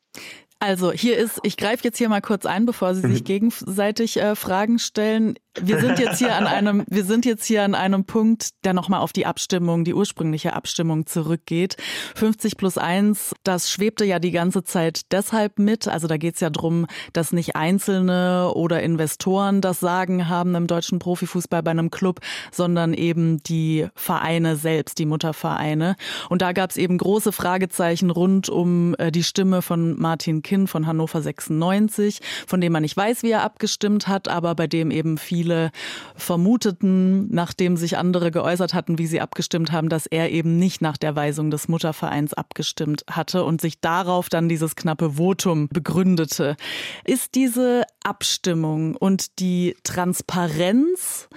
Also 0.61 0.91
hier 0.91 1.17
ist, 1.17 1.39
ich 1.43 1.55
greife 1.55 1.85
jetzt 1.85 1.97
hier 1.97 2.09
mal 2.09 2.19
kurz 2.19 2.45
ein, 2.45 2.65
bevor 2.65 2.93
Sie 2.93 3.09
sich 3.09 3.23
gegenseitig 3.23 4.17
äh, 4.17 4.35
Fragen 4.35 4.77
stellen. 4.77 5.35
Wir 5.61 5.79
sind 5.79 5.99
jetzt 5.99 6.19
hier 6.19 6.35
an 6.35 6.47
einem, 6.47 6.83
wir 6.89 7.05
sind 7.05 7.25
jetzt 7.25 7.45
hier 7.45 7.63
an 7.63 7.75
einem 7.75 8.03
Punkt, 8.03 8.49
der 8.65 8.73
nochmal 8.73 8.99
auf 8.99 9.13
die 9.13 9.25
Abstimmung, 9.25 9.85
die 9.85 9.93
ursprüngliche 9.93 10.53
Abstimmung 10.53 11.05
zurückgeht. 11.05 11.77
50 12.15 12.57
plus 12.57 12.77
1, 12.77 13.35
das 13.43 13.71
schwebte 13.71 14.03
ja 14.03 14.19
die 14.19 14.31
ganze 14.31 14.65
Zeit 14.65 15.11
deshalb 15.13 15.59
mit. 15.59 15.87
Also 15.87 16.07
da 16.07 16.17
geht 16.17 16.35
es 16.35 16.41
ja 16.41 16.49
drum, 16.49 16.87
dass 17.13 17.31
nicht 17.31 17.55
Einzelne 17.55 18.51
oder 18.53 18.83
Investoren 18.83 19.61
das 19.61 19.79
Sagen 19.79 20.27
haben 20.27 20.55
im 20.55 20.67
deutschen 20.67 20.99
Profifußball 20.99 21.63
bei 21.63 21.71
einem 21.71 21.89
Club, 21.89 22.19
sondern 22.51 22.93
eben 22.93 23.41
die 23.43 23.87
Vereine 23.95 24.57
selbst, 24.57 24.99
die 24.99 25.05
Muttervereine. 25.05 25.95
Und 26.27 26.41
da 26.41 26.51
gab 26.51 26.69
es 26.69 26.75
eben 26.75 26.97
große 26.97 27.31
Fragezeichen 27.31 28.09
rund 28.09 28.49
um 28.49 28.93
äh, 28.97 29.09
die 29.09 29.23
Stimme 29.23 29.61
von 29.61 29.97
Martin 29.97 30.41
Kinn 30.49 30.65
von 30.65 30.87
Hannover 30.87 31.21
96, 31.21 32.21
von 32.47 32.59
dem 32.59 32.71
man 32.71 32.81
nicht 32.81 32.97
weiß, 32.97 33.21
wie 33.21 33.29
er 33.29 33.43
abgestimmt 33.43 34.07
hat, 34.07 34.27
aber 34.27 34.55
bei 34.55 34.65
dem 34.65 34.89
eben 34.89 35.19
viele 35.19 35.69
vermuteten, 36.15 37.31
nachdem 37.31 37.77
sich 37.77 37.99
andere 37.99 38.31
geäußert 38.31 38.73
hatten, 38.73 38.97
wie 38.97 39.05
sie 39.05 39.21
abgestimmt 39.21 39.71
haben, 39.71 39.89
dass 39.89 40.07
er 40.07 40.31
eben 40.31 40.57
nicht 40.57 40.81
nach 40.81 40.97
der 40.97 41.15
Weisung 41.15 41.51
des 41.51 41.67
Muttervereins 41.67 42.33
abgestimmt 42.33 43.05
hatte 43.11 43.43
und 43.43 43.61
sich 43.61 43.79
darauf 43.79 44.27
dann 44.27 44.49
dieses 44.49 44.75
knappe 44.75 45.17
Votum 45.17 45.67
begründete. 45.69 46.55
Ist 47.03 47.35
diese 47.35 47.83
Abstimmung 48.03 48.95
und 48.95 49.37
die 49.39 49.75
Transparenz 49.83 51.29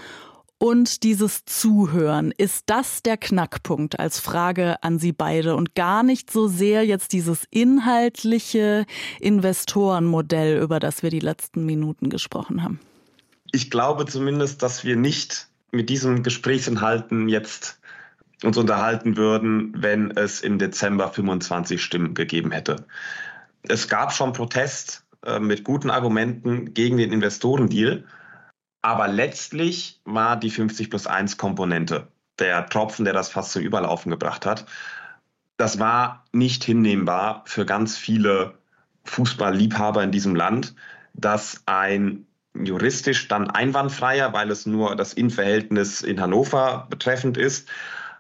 und 0.63 1.03
dieses 1.03 1.45
Zuhören. 1.45 2.33
Ist 2.39 2.71
das 2.71 3.03
der 3.03 3.17
Knackpunkt 3.17 3.99
als 3.99 4.21
Frage 4.21 4.81
an 4.85 5.01
Sie 5.01 5.11
beide 5.11 5.57
und 5.57 5.75
gar 5.75 6.05
nicht 6.05 6.31
so 6.31 6.47
sehr 6.47 6.87
jetzt 6.87 7.13
dieses 7.13 7.49
inhaltliche 7.51 8.87
Investorenmodell, 9.19 10.63
über 10.63 10.79
das 10.79 11.03
wir 11.03 11.11
die 11.11 11.19
letzten 11.19 11.67
Minuten 11.67 12.11
gesprochen 12.11 12.63
haben? 12.63 12.79
Ich 13.51 13.73
glaube 13.73 14.07
zumindest, 14.07 14.63
dass 14.63 14.85
wir 14.85 14.95
nicht 14.95 15.49
mit 15.73 15.91
diesem 15.91 16.23
Gesprächsinhalten 16.23 17.29
jetzt 17.29 17.81
uns 18.45 18.57
unterhalten 18.57 19.17
würden, 19.17 19.75
wenn 19.77 20.13
es 20.13 20.43
im 20.43 20.61
Dezember 20.61 21.09
25 21.09 21.83
Stimmen 21.83 22.15
gegeben 22.15 22.53
hätte. 22.53 22.87
Es 23.65 23.89
gab 23.89 24.13
schon 24.13 24.33
Protest 24.33 25.03
äh, 25.27 25.41
mit 25.41 25.65
guten 25.65 25.91
Argumenten 25.91 26.73
gegen 26.73 26.99
den 26.99 27.13
Investorendeal. 27.13 28.05
Aber 28.83 29.07
letztlich 29.09 30.01
war 30.05 30.37
die 30.37 30.51
50 30.51 30.91
plus 30.91 31.07
1 31.07 31.37
Komponente 31.37 32.09
der 32.39 32.67
Tropfen, 32.67 33.05
der 33.05 33.15
das 33.15 33.31
fast 33.31 33.53
zum 33.53 33.63
Überlaufen 33.63 34.11
gebracht 34.11 34.45
hat. 34.45 34.67
Das 35.57 35.79
war 35.79 36.25
nicht 36.33 36.65
hinnehmbar 36.65 37.43
für 37.47 37.65
ganz 37.65 37.97
viele 37.97 38.59
Fußballliebhaber 39.05 40.03
in 40.03 40.11
diesem 40.11 40.35
Land, 40.35 40.75
dass 41.15 41.63
ein 41.67 42.27
juristisch 42.55 43.29
dann 43.29 43.51
einwandfreier, 43.51 44.33
weil 44.33 44.51
es 44.51 44.67
nur 44.67 44.97
das 44.97 45.13
Innenverhältnis 45.13 46.03
in 46.03 46.21
Hannover 46.21 46.87
betreffend 46.91 47.37
ist, 47.37 47.69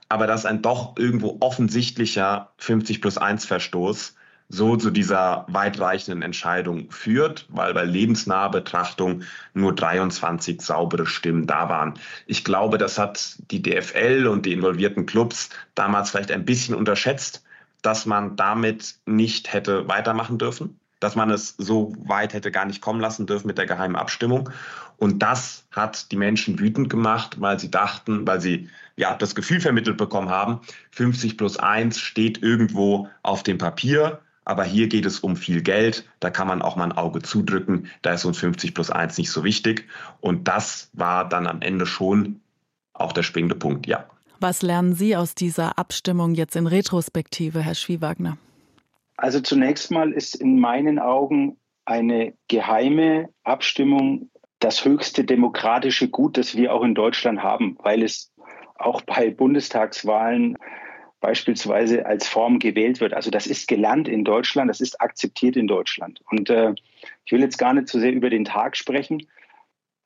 aber 0.08 0.26
dass 0.26 0.46
ein 0.46 0.62
doch 0.62 0.96
irgendwo 0.96 1.38
offensichtlicher 1.40 2.52
50 2.58 3.00
plus 3.00 3.18
1 3.18 3.44
Verstoß 3.44 4.14
so 4.52 4.76
zu 4.76 4.90
dieser 4.90 5.46
weitreichenden 5.48 6.20
Entscheidung 6.20 6.90
führt, 6.90 7.46
weil 7.48 7.72
bei 7.72 7.84
lebensnaher 7.84 8.50
Betrachtung 8.50 9.22
nur 9.54 9.74
23 9.74 10.60
saubere 10.60 11.06
Stimmen 11.06 11.46
da 11.46 11.70
waren. 11.70 11.94
Ich 12.26 12.44
glaube, 12.44 12.76
das 12.76 12.98
hat 12.98 13.38
die 13.50 13.62
DFL 13.62 14.26
und 14.26 14.44
die 14.44 14.52
involvierten 14.52 15.06
Clubs 15.06 15.48
damals 15.74 16.10
vielleicht 16.10 16.30
ein 16.30 16.44
bisschen 16.44 16.74
unterschätzt, 16.74 17.42
dass 17.80 18.04
man 18.04 18.36
damit 18.36 18.96
nicht 19.06 19.54
hätte 19.54 19.88
weitermachen 19.88 20.36
dürfen. 20.36 20.78
dass 21.00 21.16
man 21.16 21.30
es 21.30 21.56
so 21.58 21.92
weit 21.98 22.32
hätte 22.32 22.52
gar 22.52 22.64
nicht 22.64 22.80
kommen 22.80 23.00
lassen 23.00 23.26
dürfen 23.26 23.48
mit 23.48 23.58
der 23.58 23.66
geheimen 23.66 23.96
Abstimmung. 23.96 24.50
Und 24.98 25.18
das 25.18 25.66
hat 25.72 26.12
die 26.12 26.16
Menschen 26.16 26.60
wütend 26.60 26.90
gemacht, 26.90 27.40
weil 27.40 27.58
sie 27.58 27.72
dachten, 27.72 28.24
weil 28.24 28.40
sie 28.40 28.68
ja 28.94 29.16
das 29.16 29.34
Gefühl 29.34 29.60
vermittelt 29.60 29.96
bekommen 29.96 30.30
haben, 30.30 30.60
50 30.92 31.36
plus 31.36 31.56
1 31.56 31.98
steht 31.98 32.40
irgendwo 32.40 33.08
auf 33.24 33.42
dem 33.42 33.58
Papier, 33.58 34.20
aber 34.44 34.64
hier 34.64 34.88
geht 34.88 35.06
es 35.06 35.20
um 35.20 35.36
viel 35.36 35.62
Geld, 35.62 36.08
da 36.20 36.30
kann 36.30 36.48
man 36.48 36.62
auch 36.62 36.76
mal 36.76 36.84
ein 36.84 36.92
Auge 36.92 37.22
zudrücken, 37.22 37.88
da 38.02 38.12
ist 38.12 38.24
uns 38.24 38.38
50 38.38 38.74
plus 38.74 38.90
1 38.90 39.18
nicht 39.18 39.30
so 39.30 39.44
wichtig. 39.44 39.86
Und 40.20 40.48
das 40.48 40.90
war 40.92 41.28
dann 41.28 41.46
am 41.46 41.62
Ende 41.62 41.86
schon 41.86 42.40
auch 42.92 43.12
der 43.12 43.22
springende 43.22 43.54
Punkt, 43.54 43.86
ja. 43.86 44.06
Was 44.40 44.62
lernen 44.62 44.94
Sie 44.94 45.16
aus 45.16 45.34
dieser 45.36 45.78
Abstimmung 45.78 46.34
jetzt 46.34 46.56
in 46.56 46.66
Retrospektive, 46.66 47.60
Herr 47.60 47.76
Schwiewagner? 47.76 48.38
Also 49.16 49.40
zunächst 49.40 49.92
mal 49.92 50.12
ist 50.12 50.34
in 50.34 50.58
meinen 50.58 50.98
Augen 50.98 51.58
eine 51.84 52.34
geheime 52.48 53.28
Abstimmung 53.44 54.30
das 54.58 54.84
höchste 54.84 55.24
demokratische 55.24 56.08
Gut, 56.08 56.38
das 56.38 56.56
wir 56.56 56.72
auch 56.72 56.82
in 56.82 56.94
Deutschland 56.94 57.42
haben, 57.42 57.76
weil 57.82 58.02
es 58.02 58.32
auch 58.76 59.02
bei 59.02 59.30
Bundestagswahlen 59.30 60.58
beispielsweise 61.22 62.04
als 62.04 62.28
Form 62.28 62.58
gewählt 62.58 63.00
wird. 63.00 63.14
Also 63.14 63.30
das 63.30 63.46
ist 63.46 63.68
gelernt 63.68 64.08
in 64.08 64.24
Deutschland, 64.24 64.68
das 64.68 64.80
ist 64.82 65.00
akzeptiert 65.00 65.56
in 65.56 65.66
Deutschland. 65.66 66.20
Und 66.30 66.50
äh, 66.50 66.74
ich 67.24 67.32
will 67.32 67.40
jetzt 67.40 67.56
gar 67.56 67.72
nicht 67.72 67.88
so 67.88 67.98
sehr 67.98 68.12
über 68.12 68.28
den 68.28 68.44
Tag 68.44 68.76
sprechen. 68.76 69.26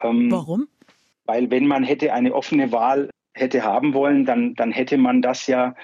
Ähm, 0.00 0.30
Warum? 0.30 0.68
Weil 1.24 1.50
wenn 1.50 1.66
man 1.66 1.82
hätte 1.82 2.12
eine 2.12 2.34
offene 2.34 2.70
Wahl 2.70 3.10
hätte 3.34 3.64
haben 3.64 3.94
wollen, 3.94 4.24
dann, 4.24 4.54
dann 4.54 4.70
hätte 4.70 4.98
man 4.98 5.22
das 5.22 5.46
ja 5.48 5.74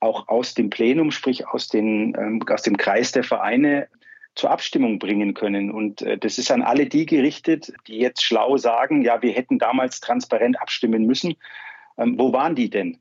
auch 0.00 0.28
aus 0.28 0.54
dem 0.54 0.70
Plenum, 0.70 1.10
sprich 1.10 1.46
aus, 1.46 1.68
den, 1.68 2.14
ähm, 2.16 2.40
aus 2.48 2.62
dem 2.62 2.76
Kreis 2.76 3.12
der 3.12 3.24
Vereine 3.24 3.88
zur 4.36 4.50
Abstimmung 4.50 4.98
bringen 4.98 5.34
können. 5.34 5.70
Und 5.70 6.02
äh, 6.02 6.16
das 6.16 6.38
ist 6.38 6.50
an 6.52 6.62
alle 6.62 6.86
die 6.86 7.06
gerichtet, 7.06 7.72
die 7.88 7.98
jetzt 7.98 8.22
schlau 8.22 8.56
sagen, 8.56 9.02
ja, 9.02 9.20
wir 9.20 9.32
hätten 9.32 9.58
damals 9.58 10.00
transparent 10.00 10.60
abstimmen 10.60 11.06
müssen. 11.06 11.34
Ähm, 11.98 12.18
wo 12.18 12.32
waren 12.32 12.54
die 12.54 12.70
denn? 12.70 12.98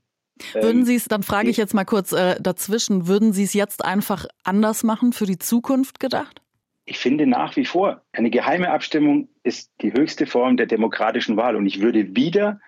Würden 0.54 0.80
ähm, 0.80 0.86
Sie 0.86 0.96
es, 0.96 1.06
dann 1.06 1.24
frage 1.24 1.50
ich 1.50 1.58
jetzt 1.58 1.74
mal 1.74 1.86
kurz 1.86 2.12
äh, 2.12 2.36
dazwischen, 2.42 3.08
würden 3.08 3.34
Sie 3.34 3.44
es 3.44 3.54
jetzt 3.54 3.84
einfach 3.84 4.26
anders 4.44 4.84
machen, 4.84 5.14
für 5.14 5.26
die 5.26 5.40
Zukunft 5.40 6.00
gedacht? 6.00 6.42
Ich 6.86 7.00
finde 7.00 7.26
nach 7.26 7.56
wie 7.56 7.66
vor, 7.66 8.02
eine 8.12 8.30
geheime 8.30 8.70
Abstimmung 8.70 9.28
ist 9.44 9.72
die 9.82 9.94
höchste 9.94 10.28
Form 10.28 10.58
der 10.58 10.68
demokratischen 10.68 11.36
Wahl. 11.36 11.56
Und 11.56 11.66
ich 11.66 11.82
würde 11.82 12.16
wieder 12.16 12.60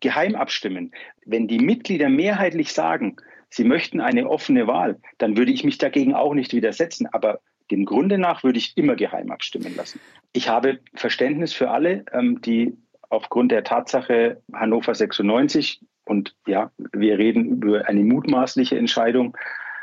geheim 0.00 0.34
abstimmen. 0.34 0.92
Wenn 1.24 1.48
die 1.48 1.58
Mitglieder 1.58 2.10
mehrheitlich 2.10 2.72
sagen, 2.72 3.16
sie 3.48 3.64
möchten 3.64 4.00
eine 4.00 4.28
offene 4.28 4.66
Wahl, 4.66 5.00
dann 5.18 5.36
würde 5.36 5.52
ich 5.52 5.64
mich 5.64 5.78
dagegen 5.78 6.14
auch 6.14 6.34
nicht 6.34 6.52
widersetzen. 6.52 7.06
Aber 7.12 7.40
dem 7.70 7.86
Grunde 7.86 8.18
nach 8.18 8.42
würde 8.42 8.58
ich 8.58 8.76
immer 8.76 8.96
geheim 8.96 9.30
abstimmen 9.30 9.74
lassen. 9.74 10.00
Ich 10.34 10.48
habe 10.48 10.80
Verständnis 10.94 11.54
für 11.54 11.70
alle, 11.70 12.04
ähm, 12.12 12.40
die 12.42 12.76
aufgrund 13.08 13.52
der 13.52 13.64
Tatsache 13.64 14.42
Hannover 14.52 14.94
96 14.94 15.80
und 16.04 16.34
ja, 16.46 16.70
wir 16.92 17.18
reden 17.18 17.62
über 17.62 17.88
eine 17.88 18.02
mutmaßliche 18.02 18.76
Entscheidung 18.76 19.36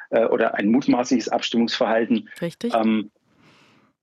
äh, 0.09 0.25
oder 0.25 0.55
ein 0.55 0.69
mutmaßliches 0.69 1.29
Abstimmungsverhalten. 1.29 2.29
Richtig. 2.41 2.73
Ähm, 2.73 3.11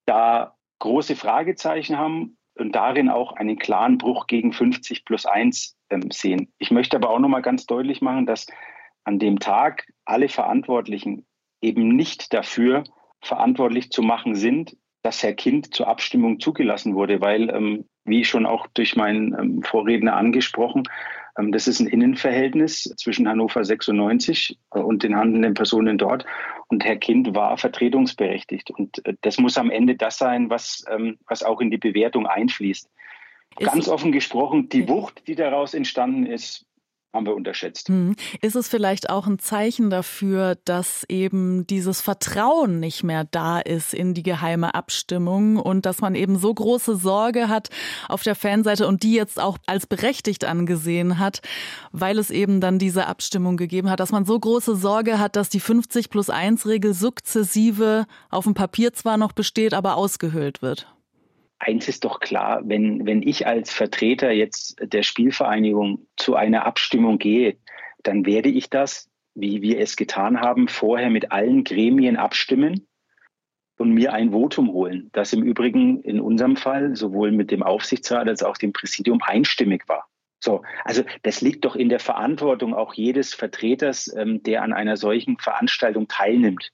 da 0.07 0.55
große 0.79 1.17
Fragezeichen 1.17 1.99
haben 1.99 2.37
und 2.55 2.75
darin 2.75 3.09
auch 3.09 3.33
einen 3.33 3.59
klaren 3.59 3.99
Bruch 3.99 4.27
gegen 4.27 4.53
50 4.53 5.05
plus 5.05 5.27
1 5.27 5.77
ähm, 5.91 6.11
sehen. 6.11 6.53
Ich 6.59 6.71
möchte 6.71 6.97
aber 6.97 7.11
auch 7.11 7.19
noch 7.19 7.29
mal 7.29 7.43
ganz 7.43 7.67
deutlich 7.67 8.01
machen, 8.01 8.27
dass 8.27 8.47
an 9.05 9.19
dem 9.19 9.39
Tag 9.39 9.87
alle 10.05 10.29
Verantwortlichen 10.29 11.27
eben 11.61 11.89
nicht 11.89 12.33
dafür 12.33 12.85
verantwortlich 13.23 13.91
zu 13.91 14.03
machen 14.03 14.35
sind, 14.35 14.77
dass 15.03 15.23
Herr 15.23 15.35
Kind 15.35 15.75
zur 15.75 15.89
Abstimmung 15.89 16.41
zugelassen 16.41 16.95
wurde, 16.95 17.21
weil, 17.21 17.51
ähm, 17.51 17.89
wie 18.05 18.25
schon 18.25 18.47
auch 18.47 18.67
durch 18.69 18.97
meinen 18.97 19.39
ähm, 19.39 19.63
Vorredner 19.63 20.17
angesprochen, 20.17 20.85
das 21.39 21.69
ist 21.69 21.81
ein 21.81 21.87
Innenverhältnis 21.87 22.85
zwischen 22.97 23.29
Hannover 23.29 23.65
96 23.65 24.59
äh, 24.73 24.79
und 24.79 25.03
den 25.03 25.17
handelnden 25.17 25.55
Personen 25.55 25.99
dort. 25.99 26.25
Und 26.69 26.85
Herr 26.85 26.97
Kind 26.97 27.35
war 27.35 27.57
vertretungsberechtigt. 27.57 28.71
Und 28.71 29.05
äh, 29.07 29.15
das 29.21 29.39
muss 29.39 29.59
am 29.59 29.71
Ende 29.71 29.97
das 29.97 30.19
sein, 30.19 30.51
was, 30.51 30.85
ähm, 30.91 31.19
was 31.29 31.43
auch 31.43 31.61
in 31.61 31.71
die 31.71 31.79
Bewertung 31.79 32.27
einfließt. 32.27 32.89
Ganz 33.59 33.89
offen 33.89 34.13
gesprochen, 34.13 34.69
die 34.69 34.87
Wucht, 34.89 35.27
die 35.29 35.35
daraus 35.35 35.73
entstanden 35.73 36.27
ist, 36.27 36.66
haben 37.17 37.27
wir 37.27 37.35
unterschätzt. 37.35 37.89
Hm. 37.89 38.15
Ist 38.41 38.55
es 38.55 38.69
vielleicht 38.69 39.11
auch 39.11 39.27
ein 39.27 39.39
Zeichen 39.39 39.91
dafür, 39.91 40.57
dass 40.65 41.05
eben 41.09 41.67
dieses 41.67 42.01
Vertrauen 42.01 42.79
nicht 42.79 43.03
mehr 43.03 43.25
da 43.25 43.59
ist 43.59 43.95
in 43.95 44.15
die 44.15 44.23
geheime 44.23 44.75
Abstimmung 44.75 45.57
und 45.57 45.87
dass 45.87 46.01
man 46.01 46.15
eben 46.15 46.39
so 46.39 46.53
große 46.55 46.97
Sorge 46.97 47.49
hat 47.49 47.71
auf 48.09 48.23
der 48.23 48.35
Fanseite 48.35 48.87
und 48.87 49.03
die 49.03 49.15
jetzt 49.15 49.41
auch 49.41 49.59
als 49.67 49.87
berechtigt 49.87 50.45
angesehen 50.45 51.19
hat, 51.19 51.41
weil 51.93 52.19
es 52.19 52.31
eben 52.31 52.61
dann 52.61 52.79
diese 52.79 53.07
Abstimmung 53.07 53.57
gegeben 53.57 53.91
hat, 53.91 54.01
dass 54.01 54.13
man 54.13 54.25
so 54.25 54.39
große 54.39 54.77
Sorge 54.77 55.19
hat, 55.19 55.37
dass 55.37 55.49
die 55.49 55.61
50 55.61 56.11
plus 56.11 56.31
1 56.31 56.67
Regel 56.67 56.95
sukzessive 56.95 58.07
auf 58.31 58.45
dem 58.45 58.55
Papier 58.55 58.93
zwar 58.93 59.17
noch 59.17 59.33
besteht, 59.33 59.75
aber 59.75 59.97
ausgehöhlt 59.97 60.63
wird? 60.63 60.87
Eins 61.59 61.89
ist 61.89 62.05
doch 62.05 62.21
klar, 62.21 62.63
wenn, 62.65 63.07
wenn 63.07 63.23
ich 63.23 63.47
als 63.47 63.73
Vertreter 63.73 64.31
jetzt 64.31 64.77
der 64.81 65.03
Spielvereinigung 65.03 66.07
zu 66.17 66.35
einer 66.37 66.67
Abstimmung 66.67 67.19
gehe, 67.19 67.57
dann 68.03 68.27
werde 68.27 68.49
ich 68.49 68.71
das, 68.71 69.09
wie 69.35 69.63
wir 69.63 69.81
es 69.81 69.97
getan 69.97 70.41
haben, 70.41 70.69
vorher 70.69 71.11
mit 71.11 71.33
allen 71.33 71.65
Gremien 71.65 72.17
abstimmen 72.17 72.87
und 73.79 73.93
mir 73.93 74.13
ein 74.13 74.33
Votum 74.33 74.73
holen, 74.73 75.11
das 75.13 75.33
im 75.33 75.43
Übrigen 75.43 76.01
in 76.03 76.21
unserem 76.21 76.57
Fall 76.57 76.97
sowohl 76.97 77.33
mit 77.33 77.51
dem 77.51 77.63
Aufsichtsrat 77.63 78.29
als 78.29 78.43
auch 78.43 78.57
dem 78.57 78.73
Präsidium 78.73 79.21
einstimmig 79.23 79.89
war. 79.89 80.09
So, 80.39 80.63
also 80.85 81.03
das 81.23 81.41
liegt 81.41 81.65
doch 81.65 81.77
in 81.77 81.89
der 81.89 81.99
Verantwortung 81.99 82.75
auch 82.75 82.95
jedes 82.95 83.35
Vertreters, 83.35 84.15
ähm, 84.17 84.43
der 84.43 84.63
an 84.63 84.73
einer 84.73 84.97
solchen 84.97 85.39
Veranstaltung 85.39 86.09
teilnimmt. 86.09 86.73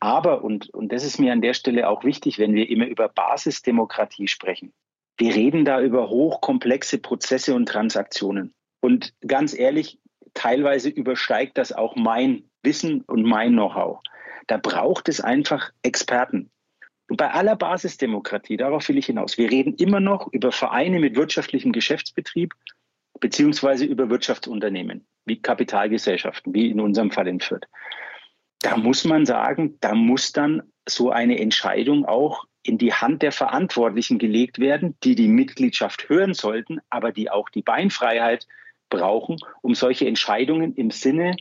Aber, 0.00 0.44
und, 0.44 0.70
und 0.70 0.92
das 0.92 1.04
ist 1.04 1.18
mir 1.18 1.32
an 1.32 1.40
der 1.40 1.54
Stelle 1.54 1.88
auch 1.88 2.04
wichtig, 2.04 2.38
wenn 2.38 2.54
wir 2.54 2.68
immer 2.68 2.86
über 2.86 3.08
Basisdemokratie 3.08 4.28
sprechen, 4.28 4.72
wir 5.16 5.34
reden 5.34 5.64
da 5.64 5.80
über 5.80 6.08
hochkomplexe 6.08 6.98
Prozesse 6.98 7.54
und 7.54 7.66
Transaktionen. 7.66 8.54
Und 8.80 9.14
ganz 9.26 9.58
ehrlich, 9.58 9.98
teilweise 10.34 10.88
übersteigt 10.88 11.58
das 11.58 11.72
auch 11.72 11.96
mein 11.96 12.44
Wissen 12.62 13.02
und 13.02 13.24
mein 13.24 13.52
Know-how. 13.52 14.00
Da 14.46 14.56
braucht 14.56 15.08
es 15.08 15.20
einfach 15.20 15.72
Experten. 15.82 16.50
Und 17.08 17.16
bei 17.16 17.30
aller 17.30 17.56
Basisdemokratie, 17.56 18.56
darauf 18.56 18.88
will 18.88 18.98
ich 18.98 19.06
hinaus, 19.06 19.38
wir 19.38 19.50
reden 19.50 19.74
immer 19.74 19.98
noch 19.98 20.32
über 20.32 20.52
Vereine 20.52 21.00
mit 21.00 21.16
wirtschaftlichem 21.16 21.72
Geschäftsbetrieb 21.72 22.54
beziehungsweise 23.18 23.84
über 23.84 24.10
Wirtschaftsunternehmen 24.10 25.04
wie 25.24 25.42
Kapitalgesellschaften, 25.42 26.54
wie 26.54 26.70
in 26.70 26.80
unserem 26.80 27.10
Fall 27.10 27.26
in 27.26 27.40
Fürth 27.40 27.66
da 28.60 28.76
muss 28.76 29.04
man 29.04 29.26
sagen, 29.26 29.76
da 29.80 29.94
muss 29.94 30.32
dann 30.32 30.62
so 30.88 31.10
eine 31.10 31.38
Entscheidung 31.38 32.04
auch 32.06 32.44
in 32.62 32.78
die 32.78 32.92
Hand 32.92 33.22
der 33.22 33.32
Verantwortlichen 33.32 34.18
gelegt 34.18 34.58
werden, 34.58 34.96
die 35.02 35.14
die 35.14 35.28
Mitgliedschaft 35.28 36.08
hören 36.08 36.34
sollten, 36.34 36.80
aber 36.90 37.12
die 37.12 37.30
auch 37.30 37.48
die 37.48 37.62
Beinfreiheit 37.62 38.46
brauchen, 38.90 39.36
um 39.62 39.74
solche 39.74 40.06
Entscheidungen 40.06 40.74
im 40.74 40.90
Sinne 40.90 41.36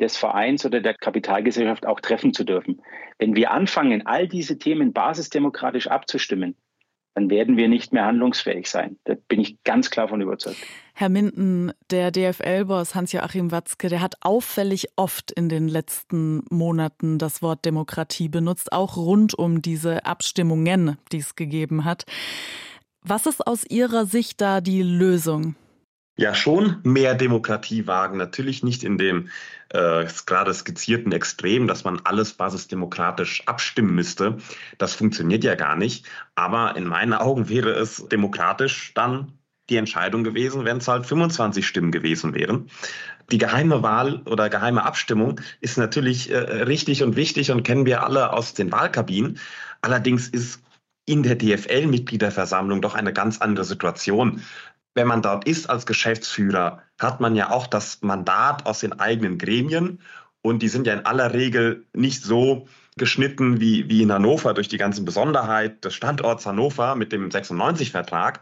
des 0.00 0.16
Vereins 0.16 0.64
oder 0.64 0.80
der 0.80 0.94
Kapitalgesellschaft 0.94 1.86
auch 1.86 2.00
treffen 2.00 2.32
zu 2.32 2.44
dürfen. 2.44 2.82
Wenn 3.18 3.34
wir 3.34 3.50
anfangen, 3.50 4.06
all 4.06 4.28
diese 4.28 4.58
Themen 4.58 4.92
basisdemokratisch 4.92 5.88
abzustimmen, 5.88 6.56
dann 7.18 7.30
werden 7.30 7.56
wir 7.56 7.66
nicht 7.66 7.92
mehr 7.92 8.04
handlungsfähig 8.04 8.70
sein. 8.70 8.96
Da 9.02 9.14
bin 9.26 9.40
ich 9.40 9.60
ganz 9.64 9.90
klar 9.90 10.06
von 10.06 10.20
überzeugt. 10.20 10.58
Herr 10.94 11.08
Minden, 11.08 11.72
der 11.90 12.12
DFL-Boss 12.12 12.94
Hans-Joachim 12.94 13.50
Watzke, 13.50 13.88
der 13.88 14.00
hat 14.00 14.14
auffällig 14.20 14.86
oft 14.94 15.32
in 15.32 15.48
den 15.48 15.66
letzten 15.66 16.44
Monaten 16.48 17.18
das 17.18 17.42
Wort 17.42 17.64
Demokratie 17.64 18.28
benutzt, 18.28 18.72
auch 18.72 18.96
rund 18.96 19.34
um 19.34 19.62
diese 19.62 20.06
Abstimmungen, 20.06 20.96
die 21.10 21.18
es 21.18 21.34
gegeben 21.34 21.84
hat. 21.84 22.04
Was 23.02 23.26
ist 23.26 23.44
aus 23.44 23.64
Ihrer 23.68 24.06
Sicht 24.06 24.40
da 24.40 24.60
die 24.60 24.82
Lösung? 24.82 25.56
Ja, 26.20 26.34
schon 26.34 26.78
mehr 26.82 27.14
Demokratie 27.14 27.86
wagen. 27.86 28.18
Natürlich 28.18 28.64
nicht 28.64 28.82
in 28.82 28.98
dem 28.98 29.28
äh, 29.68 30.04
gerade 30.26 30.52
skizzierten 30.52 31.12
Extrem, 31.12 31.68
dass 31.68 31.84
man 31.84 32.00
alles 32.02 32.32
basisdemokratisch 32.32 33.46
abstimmen 33.46 33.94
müsste. 33.94 34.38
Das 34.78 34.94
funktioniert 34.94 35.44
ja 35.44 35.54
gar 35.54 35.76
nicht. 35.76 36.06
Aber 36.34 36.76
in 36.76 36.88
meinen 36.88 37.12
Augen 37.12 37.48
wäre 37.48 37.70
es 37.70 38.04
demokratisch 38.08 38.94
dann 38.94 39.38
die 39.70 39.76
Entscheidung 39.76 40.24
gewesen, 40.24 40.64
wenn 40.64 40.78
es 40.78 40.88
halt 40.88 41.06
25 41.06 41.64
Stimmen 41.64 41.92
gewesen 41.92 42.34
wären. 42.34 42.68
Die 43.30 43.38
geheime 43.38 43.84
Wahl 43.84 44.22
oder 44.24 44.48
geheime 44.48 44.84
Abstimmung 44.84 45.40
ist 45.60 45.78
natürlich 45.78 46.32
äh, 46.32 46.36
richtig 46.36 47.04
und 47.04 47.14
wichtig 47.14 47.52
und 47.52 47.62
kennen 47.62 47.86
wir 47.86 48.02
alle 48.02 48.32
aus 48.32 48.54
den 48.54 48.72
Wahlkabinen. 48.72 49.38
Allerdings 49.82 50.26
ist 50.26 50.62
in 51.08 51.22
der 51.22 51.36
DFL-Mitgliederversammlung 51.36 52.82
doch 52.82 52.94
eine 52.94 53.14
ganz 53.14 53.38
andere 53.38 53.64
Situation 53.64 54.42
wenn 54.98 55.06
man 55.06 55.22
dort 55.22 55.46
ist 55.46 55.70
als 55.70 55.86
Geschäftsführer, 55.86 56.82
hat 56.98 57.20
man 57.20 57.36
ja 57.36 57.50
auch 57.52 57.68
das 57.68 58.02
Mandat 58.02 58.66
aus 58.66 58.80
den 58.80 58.98
eigenen 58.98 59.38
Gremien 59.38 60.00
Und 60.42 60.60
die 60.60 60.68
sind 60.68 60.88
ja 60.88 60.94
in 60.94 61.06
aller 61.06 61.32
Regel 61.34 61.86
nicht 61.92 62.24
so 62.24 62.66
geschnitten 62.96 63.60
wie, 63.60 63.88
wie 63.88 64.02
in 64.02 64.12
Hannover 64.12 64.54
durch 64.54 64.66
die 64.66 64.76
ganzen 64.76 65.04
Besonderheit 65.04 65.84
des 65.84 65.94
Standorts 65.94 66.46
Hannover 66.46 66.96
mit 66.96 67.12
dem 67.12 67.28
96-Vertrag. 67.28 68.40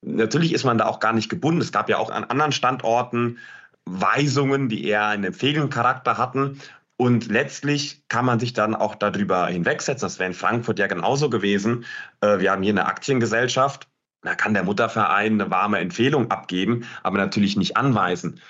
Natürlich 0.00 0.54
ist 0.54 0.64
man 0.64 0.78
da 0.78 0.86
auch 0.86 0.98
gar 0.98 1.12
nicht 1.12 1.28
gebunden. 1.28 1.60
Es 1.60 1.72
gab 1.72 1.90
ja 1.90 1.98
auch 1.98 2.08
an 2.08 2.24
anderen 2.24 2.52
Standorten 2.52 3.36
Weisungen, 3.84 4.70
die 4.70 4.86
eher 4.86 5.08
einen 5.08 5.24
Empfehlungscharakter 5.24 6.16
hatten. 6.16 6.58
Und 6.96 7.26
letztlich 7.26 8.08
kann 8.08 8.24
man 8.24 8.40
sich 8.40 8.54
dann 8.54 8.74
auch 8.74 8.94
darüber 8.94 9.46
hinwegsetzen. 9.48 10.06
Das 10.06 10.18
wäre 10.18 10.30
in 10.30 10.34
Frankfurt 10.34 10.78
ja 10.78 10.86
genauso 10.86 11.28
gewesen. 11.28 11.84
Äh, 12.22 12.38
wir 12.38 12.50
haben 12.50 12.62
hier 12.62 12.72
eine 12.72 12.86
Aktiengesellschaft. 12.86 13.91
Da 14.22 14.34
kann 14.34 14.54
der 14.54 14.64
Mutterverein 14.64 15.40
eine 15.40 15.50
warme 15.50 15.78
Empfehlung 15.78 16.30
abgeben, 16.30 16.84
aber 17.02 17.18
natürlich 17.18 17.56
nicht 17.56 17.76
anweisen. 17.76 18.40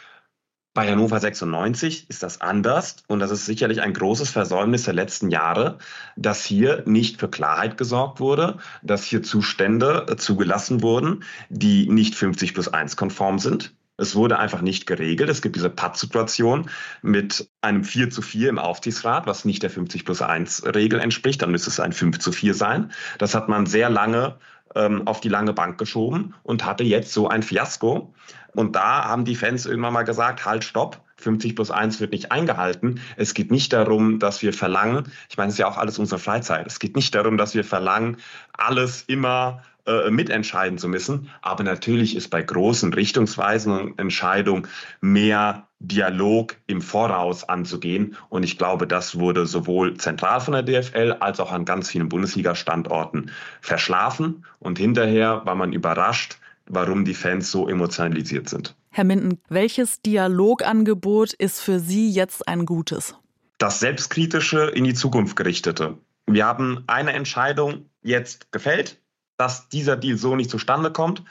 Bei 0.75 0.91
Hannover 0.91 1.21
96 1.21 2.09
ist 2.09 2.23
das 2.23 2.41
anders 2.41 2.97
und 3.07 3.19
das 3.21 3.31
ist 3.31 3.45
sicherlich 3.45 3.83
ein 3.83 3.93
großes 3.93 4.31
Versäumnis 4.31 4.85
der 4.85 4.95
letzten 4.95 5.31
Jahre, 5.31 5.77
dass 6.17 6.45
hier 6.45 6.83
nicht 6.87 7.21
für 7.21 7.29
Klarheit 7.29 7.77
gesorgt 7.77 8.21
wurde, 8.21 8.57
dass 8.83 9.05
hier 9.05 9.23
Zustände 9.23 10.07
äh, 10.09 10.17
zugelassen 10.17 10.81
wurden, 10.81 11.25
die 11.51 11.91
nicht 11.91 12.15
50 12.15 12.55
plus 12.55 12.69
1 12.69 12.97
konform 12.97 13.39
sind. 13.39 13.75
Es 13.99 14.15
wurde 14.15 14.39
einfach 14.39 14.63
nicht 14.63 14.87
geregelt. 14.87 15.29
Es 15.29 15.43
gibt 15.43 15.57
diese 15.57 15.69
Patt-Situation 15.69 16.71
mit 17.03 17.51
einem 17.61 17.85
4 17.85 18.09
zu 18.09 18.23
4 18.23 18.49
im 18.49 18.59
Aufsichtsrat, 18.59 19.27
was 19.27 19.45
nicht 19.45 19.63
der 19.63 19.71
50 19.71 20.07
plus 20.07 20.23
1 20.23 20.65
Regel 20.75 21.01
entspricht. 21.01 21.43
Dann 21.43 21.51
müsste 21.51 21.69
es 21.69 21.81
ein 21.81 21.93
5 21.93 22.19
zu 22.19 22.33
4 22.33 22.55
sein. 22.55 22.93
Das 23.19 23.35
hat 23.35 23.51
man 23.51 23.67
sehr 23.67 23.91
lange 23.91 24.39
ähm, 24.75 25.07
auf 25.07 25.21
die 25.21 25.29
lange 25.29 25.53
Bank 25.53 25.79
geschoben 25.79 26.35
und 26.43 26.65
hatte 26.65 26.85
jetzt 26.85 27.13
so 27.13 27.29
ein 27.29 27.43
Fiasko. 27.43 28.13
Und 28.55 28.77
da 28.77 29.05
haben 29.07 29.25
die 29.25 29.37
Fans 29.37 29.67
irgendwann 29.67 29.95
mal 29.95 30.03
gesagt, 30.03 30.45
halt, 30.45 30.65
stopp. 30.65 31.01
50 31.17 31.55
plus 31.55 31.71
1 31.71 32.01
wird 32.01 32.13
nicht 32.13 32.33
eingehalten. 32.33 33.01
Es 33.17 33.33
geht 33.33 33.53
nicht 33.53 33.73
darum, 33.73 34.19
dass 34.19 34.43
wir 34.43 34.53
verlangen, 34.53 35.05
ich 35.31 35.37
meine, 35.37 35.49
es 35.49 35.55
ist 35.55 35.59
ja 35.59 35.69
auch 35.69 35.79
alles 35.79 35.99
unsere 36.01 36.19
Freizeit. 36.19 36.67
Es 36.67 36.81
geht 36.81 36.97
nicht 36.97 37.15
darum, 37.15 37.37
dass 37.37 37.55
wir 37.55 37.65
verlangen, 37.65 38.17
alles 38.53 39.03
immer 39.03 39.63
äh, 39.87 40.11
mitentscheiden 40.11 40.79
zu 40.79 40.89
müssen. 40.89 41.29
Aber 41.41 41.65
natürlich 41.65 42.15
ist 42.15 42.29
bei 42.29 42.43
großen 42.43 42.93
richtungsweisenden 42.93 43.99
Entscheidungen 43.99 44.69
mehr 45.01 45.67
Dialog 45.81 46.57
im 46.69 46.81
Voraus 46.81 47.43
anzugehen. 47.49 48.17
Und 48.29 48.45
ich 48.45 48.59
glaube, 48.59 48.87
das 48.87 49.19
wurde 49.19 49.47
sowohl 49.47 49.97
zentral 49.97 50.41
von 50.41 50.55
der 50.55 50.63
DFL 50.63 51.17
als 51.19 51.41
auch 51.41 51.51
an 51.51 51.65
ganz 51.65 51.91
vielen 51.91 52.09
Bundesliga-Standorten 52.09 53.33
verschlafen. 53.61 54.45
Und 54.61 54.79
hinterher 54.79 55.43
war 55.45 55.57
man 55.57 55.73
überrascht, 55.73 56.39
warum 56.67 57.05
die 57.05 57.15
Fans 57.15 57.51
so 57.51 57.69
emotionalisiert 57.69 58.49
sind. 58.49 58.77
Herr 58.91 59.05
Minden, 59.05 59.41
welches 59.49 60.01
Dialogangebot 60.03 61.33
ist 61.33 61.61
für 61.61 61.81
Sie 61.81 62.11
jetzt 62.11 62.47
ein 62.47 62.67
gutes? 62.67 63.17
Das 63.59 63.81
selbstkritische, 63.81 64.67
in 64.67 64.85
die 64.85 64.95
Zukunft 64.95 65.35
gerichtete. 65.35 65.99
Wir 66.27 66.47
haben 66.47 66.85
eine 66.87 67.13
Entscheidung 67.15 67.87
jetzt 68.03 68.53
gefällt, 68.53 69.02
dass 69.37 69.69
dieser 69.69 69.97
Deal 69.97 70.17
so 70.17 70.37
nicht 70.37 70.51
zustande 70.51 70.93
kommt. 70.93 71.23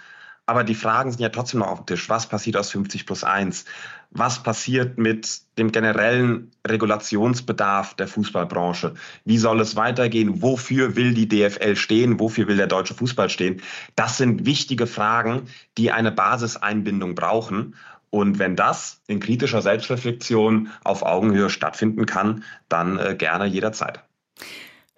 Aber 0.47 0.63
die 0.63 0.75
Fragen 0.75 1.11
sind 1.11 1.21
ja 1.21 1.29
trotzdem 1.29 1.61
noch 1.61 1.67
auf 1.67 1.79
dem 1.79 1.85
Tisch. 1.85 2.09
Was 2.09 2.27
passiert 2.27 2.57
aus 2.57 2.71
50 2.71 3.05
plus 3.05 3.23
1? 3.23 3.65
Was 4.09 4.43
passiert 4.43 4.97
mit 4.97 5.41
dem 5.57 5.71
generellen 5.71 6.51
Regulationsbedarf 6.67 7.93
der 7.93 8.09
Fußballbranche? 8.09 8.95
Wie 9.23 9.37
soll 9.37 9.61
es 9.61 9.77
weitergehen? 9.77 10.41
Wofür 10.41 10.97
will 10.97 11.13
die 11.13 11.29
DFL 11.29 11.77
stehen? 11.77 12.19
Wofür 12.19 12.47
will 12.47 12.57
der 12.57 12.67
deutsche 12.67 12.95
Fußball 12.95 13.29
stehen? 13.29 13.61
Das 13.95 14.17
sind 14.17 14.45
wichtige 14.45 14.87
Fragen, 14.87 15.43
die 15.77 15.91
eine 15.91 16.11
Basiseinbindung 16.11 17.15
brauchen. 17.15 17.75
Und 18.09 18.39
wenn 18.39 18.57
das 18.57 19.01
in 19.07 19.21
kritischer 19.21 19.61
Selbstreflexion 19.61 20.69
auf 20.83 21.03
Augenhöhe 21.03 21.49
stattfinden 21.49 22.05
kann, 22.05 22.43
dann 22.67 22.99
äh, 22.99 23.15
gerne 23.15 23.45
jederzeit. 23.45 24.03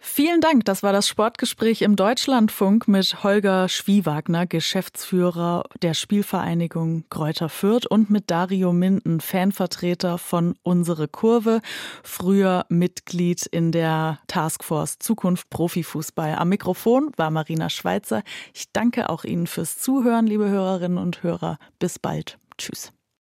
Vielen 0.05 0.41
Dank. 0.41 0.65
Das 0.65 0.83
war 0.83 0.91
das 0.91 1.07
Sportgespräch 1.07 1.81
im 1.81 1.95
Deutschlandfunk 1.95 2.89
mit 2.89 3.23
Holger 3.23 3.69
Schwiewagner, 3.69 4.45
Geschäftsführer 4.45 5.63
der 5.81 5.93
Spielvereinigung 5.93 7.05
Kräuter 7.09 7.47
Fürth 7.47 7.87
und 7.87 8.09
mit 8.09 8.29
Dario 8.29 8.73
Minden, 8.73 9.21
Fanvertreter 9.21 10.17
von 10.17 10.55
Unsere 10.61 11.07
Kurve, 11.07 11.61
früher 12.03 12.65
Mitglied 12.67 13.45
in 13.45 13.71
der 13.71 14.19
Taskforce 14.27 14.99
Zukunft 14.99 15.49
Profifußball. 15.49 16.35
Am 16.35 16.49
Mikrofon 16.49 17.11
war 17.15 17.31
Marina 17.31 17.69
Schweizer. 17.69 18.23
Ich 18.53 18.73
danke 18.73 19.09
auch 19.09 19.23
Ihnen 19.23 19.47
fürs 19.47 19.79
Zuhören, 19.79 20.27
liebe 20.27 20.49
Hörerinnen 20.49 20.97
und 20.97 21.23
Hörer. 21.23 21.57
Bis 21.79 21.97
bald. 21.97 22.37
Tschüss. 22.57 22.91